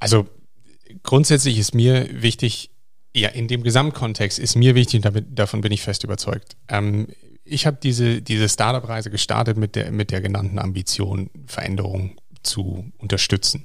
[0.00, 0.26] Also
[1.02, 2.70] grundsätzlich ist mir wichtig,
[3.14, 6.56] ja, in dem Gesamtkontext ist mir wichtig, damit, davon bin ich fest überzeugt.
[6.68, 7.08] Ähm,
[7.44, 13.64] ich habe diese, diese Startup-Reise gestartet mit der, mit der genannten Ambition, Veränderungen zu unterstützen.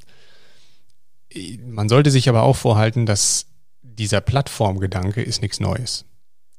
[1.66, 3.46] Man sollte sich aber auch vorhalten, dass
[3.82, 6.06] dieser Plattformgedanke ist nichts Neues.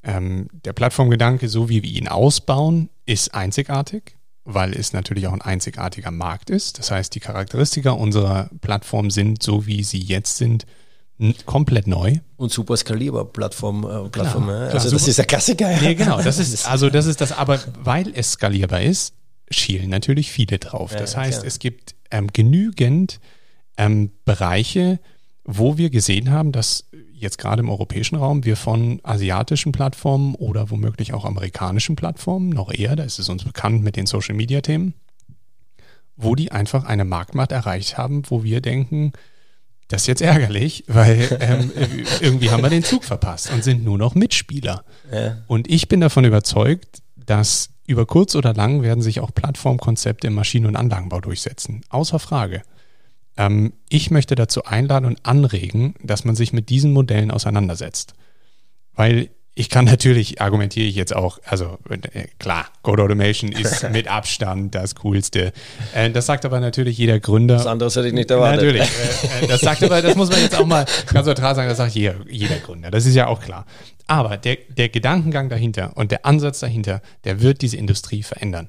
[0.03, 5.43] Ähm, der Plattformgedanke, so wie wir ihn ausbauen, ist einzigartig, weil es natürlich auch ein
[5.43, 6.79] einzigartiger Markt ist.
[6.79, 10.65] Das heißt, die Charakteristika unserer Plattform sind, so wie sie jetzt sind,
[11.47, 12.19] komplett neu.
[12.37, 13.85] Und super skalierbar Plattform.
[13.85, 15.71] Äh, Plattform genau, Also klar, das ist der Klassiker.
[15.71, 15.81] Ja.
[15.81, 16.21] Nee, genau.
[16.23, 19.15] Das ist, also das ist das, aber weil es skalierbar ist,
[19.51, 20.95] schielen natürlich viele drauf.
[20.97, 21.47] Das ja, heißt, klar.
[21.47, 23.21] es gibt ähm, genügend
[23.77, 25.01] ähm, Bereiche,
[25.45, 30.71] wo wir gesehen haben, dass jetzt gerade im europäischen Raum wir von asiatischen Plattformen oder
[30.71, 34.63] womöglich auch amerikanischen Plattformen, noch eher, da ist es uns bekannt mit den Social Media
[34.63, 34.95] Themen,
[36.17, 39.13] wo die einfach eine Marktmacht erreicht haben, wo wir denken,
[39.91, 41.73] das ist jetzt ärgerlich, weil ähm,
[42.21, 44.85] irgendwie haben wir den Zug verpasst und sind nur noch Mitspieler.
[45.13, 45.39] Ja.
[45.49, 50.35] Und ich bin davon überzeugt, dass über kurz oder lang werden sich auch Plattformkonzepte im
[50.35, 51.83] Maschinen- und Anlagenbau durchsetzen.
[51.89, 52.63] Außer Frage.
[53.37, 58.15] Ähm, ich möchte dazu einladen und anregen, dass man sich mit diesen Modellen auseinandersetzt.
[58.95, 64.09] Weil ich kann natürlich, argumentiere ich jetzt auch, also äh, klar, Code Automation ist mit
[64.09, 65.53] Abstand das Coolste.
[65.93, 67.57] Äh, das sagt aber natürlich jeder Gründer.
[67.57, 68.63] Das andere hätte ich nicht erwartet.
[68.63, 68.83] Natürlich.
[69.43, 71.95] Äh, das sagt aber, das muss man jetzt auch mal ganz neutral sagen, das sagt
[71.95, 72.91] jeder, jeder Gründer.
[72.91, 73.67] Das ist ja auch klar.
[74.07, 78.69] Aber der, der Gedankengang dahinter und der Ansatz dahinter, der wird diese Industrie verändern.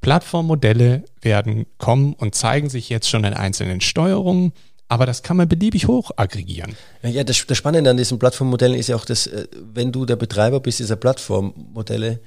[0.00, 4.52] Plattformmodelle werden kommen und zeigen sich jetzt schon in einzelnen Steuerungen
[4.90, 6.76] aber das kann man beliebig hoch aggregieren.
[7.02, 10.16] Ja, das, das Spannende an diesen Plattformmodellen ist ja auch, dass äh, wenn du der
[10.16, 12.18] Betreiber bist dieser Plattformmodelle,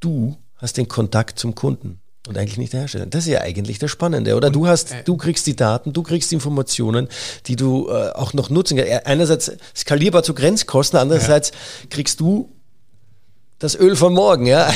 [0.00, 3.04] du hast den Kontakt zum Kunden und eigentlich nicht der Hersteller.
[3.04, 4.46] Das ist ja eigentlich das Spannende, oder?
[4.46, 7.08] Und, du hast, äh, du kriegst die Daten, du kriegst die Informationen,
[7.46, 9.06] die du äh, auch noch nutzen kannst.
[9.06, 11.56] Einerseits skalierbar zu Grenzkosten, andererseits ja.
[11.90, 12.50] kriegst du
[13.60, 14.70] das Öl von morgen, ja.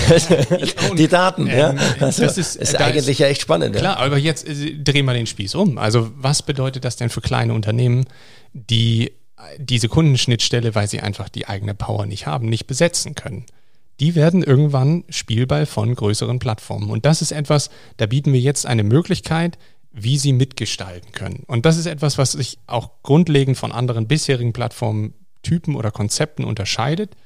[0.99, 1.75] die Daten, ähm, ja.
[2.01, 3.75] Also, das ist, ist eigentlich ist, ja echt spannend.
[3.75, 4.05] Klar, ja.
[4.05, 5.79] aber jetzt äh, drehen wir den Spieß um.
[5.79, 8.05] Also was bedeutet das denn für kleine Unternehmen,
[8.53, 9.13] die
[9.59, 13.47] diese Kundenschnittstelle, weil sie einfach die eigene Power nicht haben, nicht besetzen können?
[14.01, 16.91] Die werden irgendwann Spielball von größeren Plattformen.
[16.91, 19.57] Und das ist etwas, da bieten wir jetzt eine Möglichkeit,
[19.93, 21.45] wie sie mitgestalten können.
[21.47, 27.17] Und das ist etwas, was sich auch grundlegend von anderen bisherigen Plattformtypen oder Konzepten unterscheidet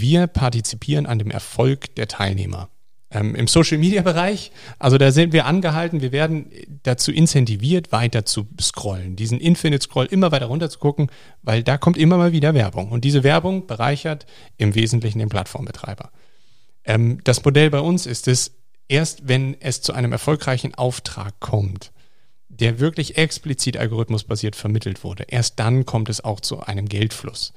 [0.00, 2.68] wir partizipieren an dem Erfolg der Teilnehmer.
[3.10, 6.50] Ähm, Im Social-Media-Bereich, also da sind wir angehalten, wir werden
[6.82, 11.08] dazu incentiviert, weiter zu scrollen, diesen Infinite-Scroll immer weiter runter zu gucken,
[11.42, 12.90] weil da kommt immer mal wieder Werbung.
[12.90, 14.26] Und diese Werbung bereichert
[14.56, 16.10] im Wesentlichen den Plattformbetreiber.
[16.84, 18.52] Ähm, das Modell bei uns ist es,
[18.88, 21.92] erst wenn es zu einem erfolgreichen Auftrag kommt,
[22.48, 27.52] der wirklich explizit algorithmusbasiert vermittelt wurde, erst dann kommt es auch zu einem Geldfluss.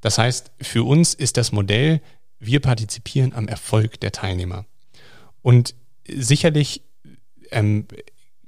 [0.00, 2.00] Das heißt, für uns ist das Modell,
[2.38, 4.64] wir partizipieren am Erfolg der Teilnehmer.
[5.42, 5.74] Und
[6.08, 6.82] sicherlich
[7.50, 7.86] ähm,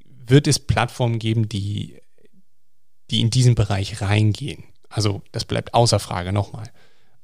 [0.05, 2.01] wird es Plattformen geben, die,
[3.11, 4.65] die in diesen Bereich reingehen.
[4.89, 6.71] Also das bleibt außer Frage nochmal.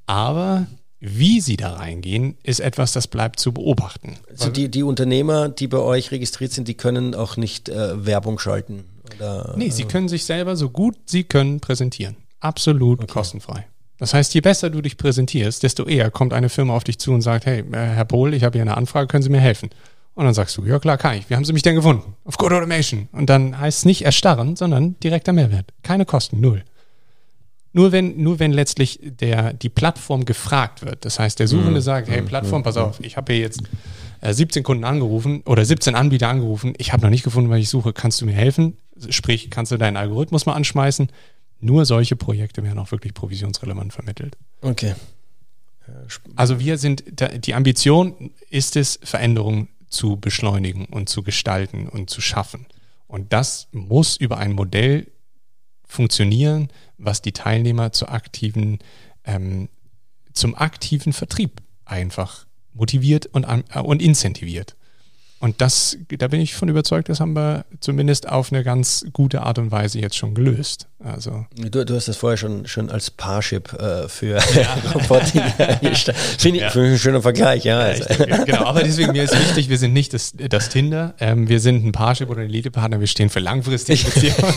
[0.06, 0.66] Aber
[1.00, 4.18] wie sie da reingehen, ist etwas, das bleibt zu beobachten.
[4.30, 8.38] Also die, die Unternehmer, die bei euch registriert sind, die können auch nicht äh, Werbung
[8.38, 8.84] schalten?
[9.14, 12.16] Oder, nee, sie können sich selber so gut sie können präsentieren.
[12.40, 13.12] Absolut okay.
[13.12, 13.66] kostenfrei.
[13.98, 17.12] Das heißt, je besser du dich präsentierst, desto eher kommt eine Firma auf dich zu
[17.12, 19.70] und sagt, hey, äh, Herr Pohl, ich habe hier eine Anfrage, können Sie mir helfen?
[20.14, 21.30] Und dann sagst du, ja klar, kann ich.
[21.30, 22.14] Wie haben Sie mich denn gefunden?
[22.24, 23.08] Auf Code Automation.
[23.12, 25.72] Und dann heißt es nicht erstarren, sondern direkter Mehrwert.
[25.82, 26.64] Keine Kosten, null.
[27.72, 31.04] Nur wenn, nur wenn letztlich der, die Plattform gefragt wird.
[31.04, 31.80] Das heißt, der Suchende mhm.
[31.80, 32.26] sagt, hey mhm.
[32.26, 33.62] Plattform, pass auf, ich habe hier jetzt
[34.22, 36.74] 17 äh, Kunden angerufen oder 17 Anbieter angerufen.
[36.78, 37.92] Ich habe noch nicht gefunden, was ich suche.
[37.92, 38.76] Kannst du mir helfen?
[39.10, 41.08] Sprich, kannst du deinen Algorithmus mal anschmeißen?
[41.60, 44.36] Nur solche Projekte werden auch wirklich provisionsrelevant vermittelt.
[44.60, 44.94] Okay.
[46.36, 47.04] Also wir sind,
[47.46, 52.66] die Ambition ist es, Veränderungen zu beschleunigen und zu gestalten und zu schaffen.
[53.06, 55.06] Und das muss über ein Modell
[55.86, 58.78] funktionieren, was die Teilnehmer zu aktiven,
[59.24, 59.68] ähm,
[60.34, 64.76] zum aktiven Vertrieb einfach motiviert und, äh, und incentiviert.
[65.40, 69.42] Und das, da bin ich von überzeugt, das haben wir zumindest auf eine ganz gute
[69.42, 70.88] Art und Weise jetzt schon gelöst.
[70.98, 74.78] Also du, du hast das vorher schon, schon als Parship äh, für ja.
[74.94, 75.42] Robotik
[75.80, 76.16] gestellt.
[76.16, 76.70] Finde ich, ja.
[76.70, 77.78] find ich ein schöner Vergleich, ja.
[77.78, 78.02] Also.
[78.04, 81.60] Denke, genau, aber deswegen mir ist wichtig, wir sind nicht das, das Tinder, ähm, wir
[81.60, 84.54] sind ein Parship oder ein Elite-Partner, wir stehen für langfristige Beziehungen.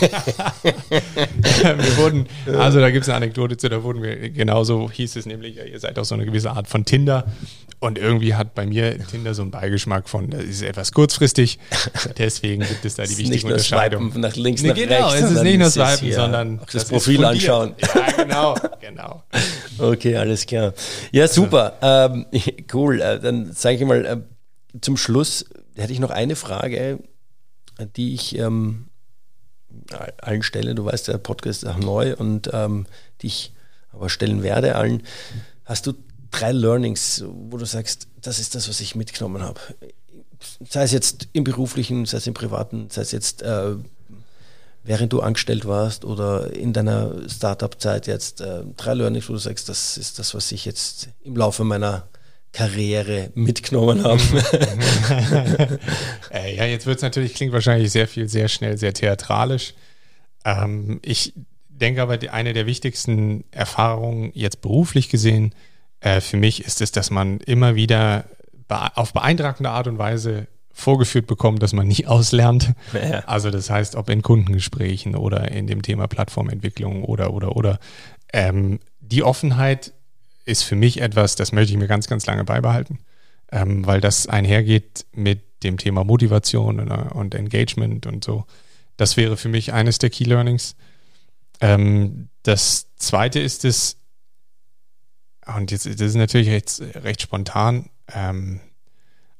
[1.62, 2.26] wir wurden,
[2.58, 5.78] also da gibt es eine Anekdote zu, da wurden wir, genauso hieß es nämlich, ihr
[5.78, 7.24] seid auch so eine gewisse Art von Tinder.
[7.78, 11.58] Und irgendwie hat bei mir Tinder so einen Beigeschmack von, das ist etwas kurzfristig.
[12.18, 14.04] Deswegen gibt es da die wichtige Unterscheidung.
[14.04, 15.22] Swipen nach links, nee, nach genau, rechts.
[15.22, 17.74] Es ist nicht nur Swipen, sondern das, das Profil anschauen.
[17.94, 19.22] Ja, genau, genau.
[19.78, 20.72] Okay, alles klar.
[21.10, 21.74] Ja, super.
[21.82, 22.26] Ähm,
[22.72, 23.00] cool.
[23.00, 24.16] Äh, dann sage ich mal, äh,
[24.80, 25.44] zum Schluss
[25.76, 26.98] hätte ich noch eine Frage,
[27.96, 28.88] die ich ähm,
[30.20, 30.74] allen stelle.
[30.74, 32.86] Du weißt, der Podcast ist auch neu und ähm,
[33.20, 33.52] die ich
[33.92, 35.02] aber stellen werde allen.
[35.64, 35.94] Hast du
[36.30, 39.60] drei Learnings, wo du sagst, das ist das, was ich mitgenommen habe?
[40.68, 43.74] Sei es jetzt im beruflichen, sei es im privaten, sei es jetzt äh,
[44.84, 49.68] während du angestellt warst oder in deiner Startup-Zeit jetzt äh, drei Learnings, wo du sagst,
[49.68, 52.08] das ist das, was ich jetzt im Laufe meiner
[52.52, 54.20] Karriere mitgenommen habe.
[56.30, 59.74] äh, ja, jetzt wird es natürlich, klingt wahrscheinlich sehr viel, sehr schnell, sehr theatralisch.
[60.44, 61.32] Ähm, ich
[61.68, 65.54] denke aber, die, eine der wichtigsten Erfahrungen jetzt beruflich gesehen,
[66.00, 68.24] äh, für mich ist es, dass man immer wieder
[68.72, 72.72] auf beeindruckende Art und Weise vorgeführt bekommt, dass man nie auslernt.
[72.92, 73.20] Ja.
[73.20, 77.78] Also das heißt, ob in Kundengesprächen oder in dem Thema Plattformentwicklung oder, oder, oder.
[78.32, 79.92] Ähm, die Offenheit
[80.44, 82.98] ist für mich etwas, das möchte ich mir ganz, ganz lange beibehalten,
[83.50, 88.44] ähm, weil das einhergeht mit dem Thema Motivation und, und, Engagement und so.
[88.96, 90.74] Das wäre für mich eines der Key Learnings.
[91.60, 93.98] Ähm, das zweite ist es,
[95.56, 97.88] und jetzt, das ist natürlich recht, recht spontan.
[98.12, 98.60] Ähm,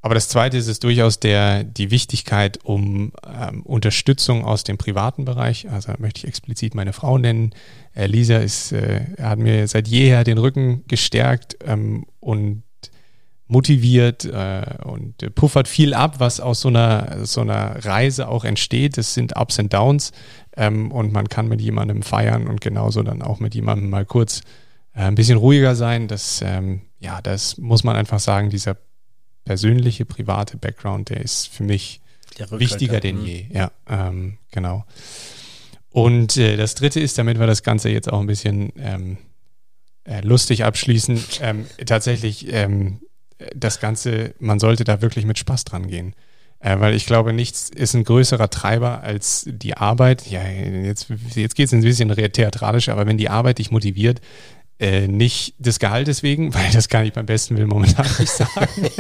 [0.05, 5.25] aber das Zweite ist es durchaus der, die Wichtigkeit um ähm, Unterstützung aus dem privaten
[5.25, 5.71] Bereich.
[5.71, 7.55] Also möchte ich explizit meine Frau nennen.
[7.95, 12.65] Äh, Lisa ist, äh, hat mir seit jeher den Rücken gestärkt ähm, und
[13.47, 18.97] motiviert äh, und puffert viel ab, was aus so einer, so einer Reise auch entsteht.
[18.97, 20.11] Das sind Ups und Downs
[20.57, 24.41] ähm, und man kann mit jemandem feiern und genauso dann auch mit jemandem mal kurz
[24.95, 26.09] ein bisschen ruhiger sein.
[26.09, 28.77] Das, ähm, ja, das muss man einfach sagen, dieser
[29.45, 32.01] persönliche, private Background, der ist für mich
[32.51, 33.27] wichtiger denn mhm.
[33.27, 33.47] je.
[33.53, 34.85] Ja, ähm, genau.
[35.91, 39.19] Und äh, das dritte ist, damit wir das Ganze jetzt auch ein bisschen ähm,
[40.05, 43.01] äh, lustig abschließen, ähm, tatsächlich ähm,
[43.55, 46.15] das Ganze, man sollte da wirklich mit Spaß dran gehen.
[46.61, 50.27] Äh, weil ich glaube, nichts ist ein größerer Treiber als die Arbeit.
[50.31, 54.21] Ja, jetzt, jetzt geht es ein bisschen theatralisch, aber wenn die Arbeit dich motiviert,
[54.79, 58.91] äh, nicht des Gehaltes wegen, weil das kann ich beim besten Willen momentan nicht sagen,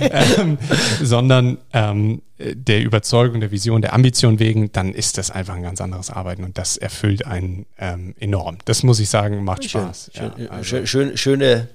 [0.00, 0.58] ähm,
[1.02, 5.80] sondern ähm, der Überzeugung, der Vision, der Ambition wegen, dann ist das einfach ein ganz
[5.80, 8.58] anderes Arbeiten und das erfüllt einen ähm, enorm.
[8.66, 10.10] Das muss ich sagen, macht schön, Spaß.
[10.14, 10.64] Schön, ja, also.
[10.64, 11.68] schön, schön, schöne,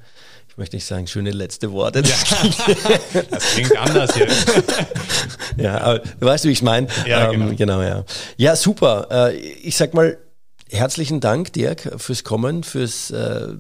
[0.50, 2.04] ich möchte nicht sagen, schöne letzte Worte.
[2.04, 4.28] Das, ja, das klingt anders hier.
[5.58, 6.88] ja, aber du weißt, wie ich meine.
[7.08, 7.48] Ja, genau.
[7.48, 8.04] Ähm, genau, ja.
[8.38, 9.08] Ja, super.
[9.10, 10.18] Äh, ich sag mal,
[10.70, 13.56] herzlichen Dank, Dirk, fürs Kommen, fürs, äh,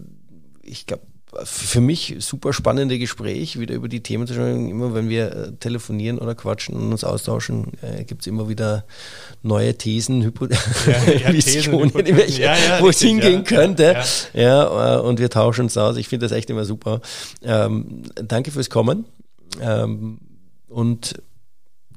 [0.62, 1.04] ich glaube,
[1.44, 4.70] für mich super spannende Gespräch, wieder über die Themen zu sprechen.
[4.70, 8.86] Immer wenn wir äh, telefonieren oder quatschen und uns austauschen, äh, gibt es immer wieder
[9.44, 10.58] neue Thesen, Hypo ja,
[10.88, 11.30] ja,
[12.40, 14.02] ja, ja, wo es hingehen könnte.
[14.34, 15.98] Ja, äh, und wir tauschen uns aus.
[15.98, 17.02] Ich finde das echt immer super.
[17.44, 19.06] Ähm, danke fürs Kommen.
[19.62, 20.20] Ähm,
[20.68, 21.22] und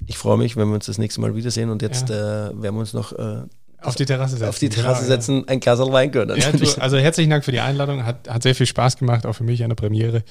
[0.07, 1.71] ich freue mich, wenn wir uns das nächste Mal wiedersehen.
[1.71, 3.43] Und jetzt äh, werden wir uns noch äh,
[3.85, 4.49] auf die Terrasse setzen.
[4.49, 5.45] Auf die Terrasse setzen, ja.
[5.49, 6.37] ein Glas Wein gönnen.
[6.39, 8.05] Ja, du, also herzlichen Dank für die Einladung.
[8.05, 10.23] Hat, hat sehr viel Spaß gemacht, auch für mich eine Premiere.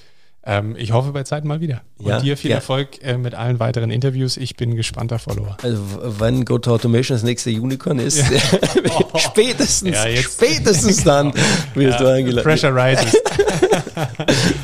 [0.43, 1.81] Ähm, ich hoffe bei Zeit mal wieder.
[1.99, 2.57] Und ja, dir viel ja.
[2.57, 4.37] Erfolg äh, mit allen weiteren Interviews.
[4.37, 5.55] Ich bin gespannter Follower.
[5.61, 5.83] Also
[6.19, 8.39] wenn Go to Automation das nächste Unicorn ist, ja.
[9.19, 11.31] spätestens, spätestens dann
[11.75, 12.43] wirst du eingeladen.
[12.43, 13.15] Pressure rises.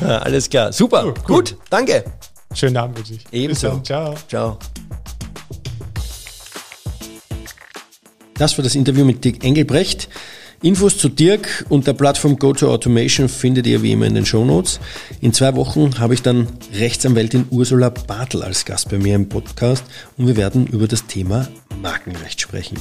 [0.00, 0.72] alles klar.
[0.72, 1.04] Super.
[1.04, 1.36] Cool, cool.
[1.36, 1.56] Gut.
[1.70, 2.04] Danke.
[2.54, 3.24] Schönen Abend wünsche ich.
[3.30, 3.78] Ebenso.
[3.80, 4.14] Ciao.
[4.26, 4.58] Ciao.
[8.38, 10.08] Das war das Interview mit Dirk Engelbrecht.
[10.62, 14.78] Infos zu Dirk und der Plattform GoToAutomation findet ihr wie immer in den Show Notes.
[15.20, 19.84] In zwei Wochen habe ich dann Rechtsanwältin Ursula Bartel als Gast bei mir im Podcast
[20.16, 21.48] und wir werden über das Thema
[21.82, 22.78] Markenrecht sprechen.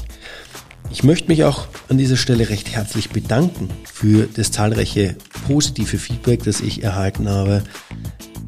[0.91, 5.15] Ich möchte mich auch an dieser Stelle recht herzlich bedanken für das zahlreiche
[5.47, 7.63] positive Feedback, das ich erhalten habe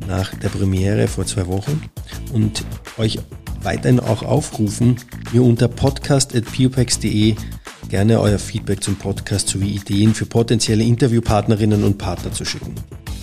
[0.07, 1.89] nach der Premiere vor zwei Wochen
[2.33, 2.63] und
[2.97, 3.19] euch
[3.63, 4.97] weiterhin auch aufrufen,
[5.31, 7.35] mir unter podcast.pupex.de
[7.89, 12.75] gerne euer Feedback zum Podcast sowie Ideen für potenzielle Interviewpartnerinnen und Partner zu schicken.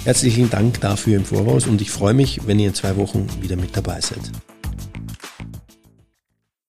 [0.04, 3.56] Herzlichen Dank dafür im Voraus und ich freue mich, wenn ihr in zwei Wochen wieder
[3.56, 4.20] mit dabei seid.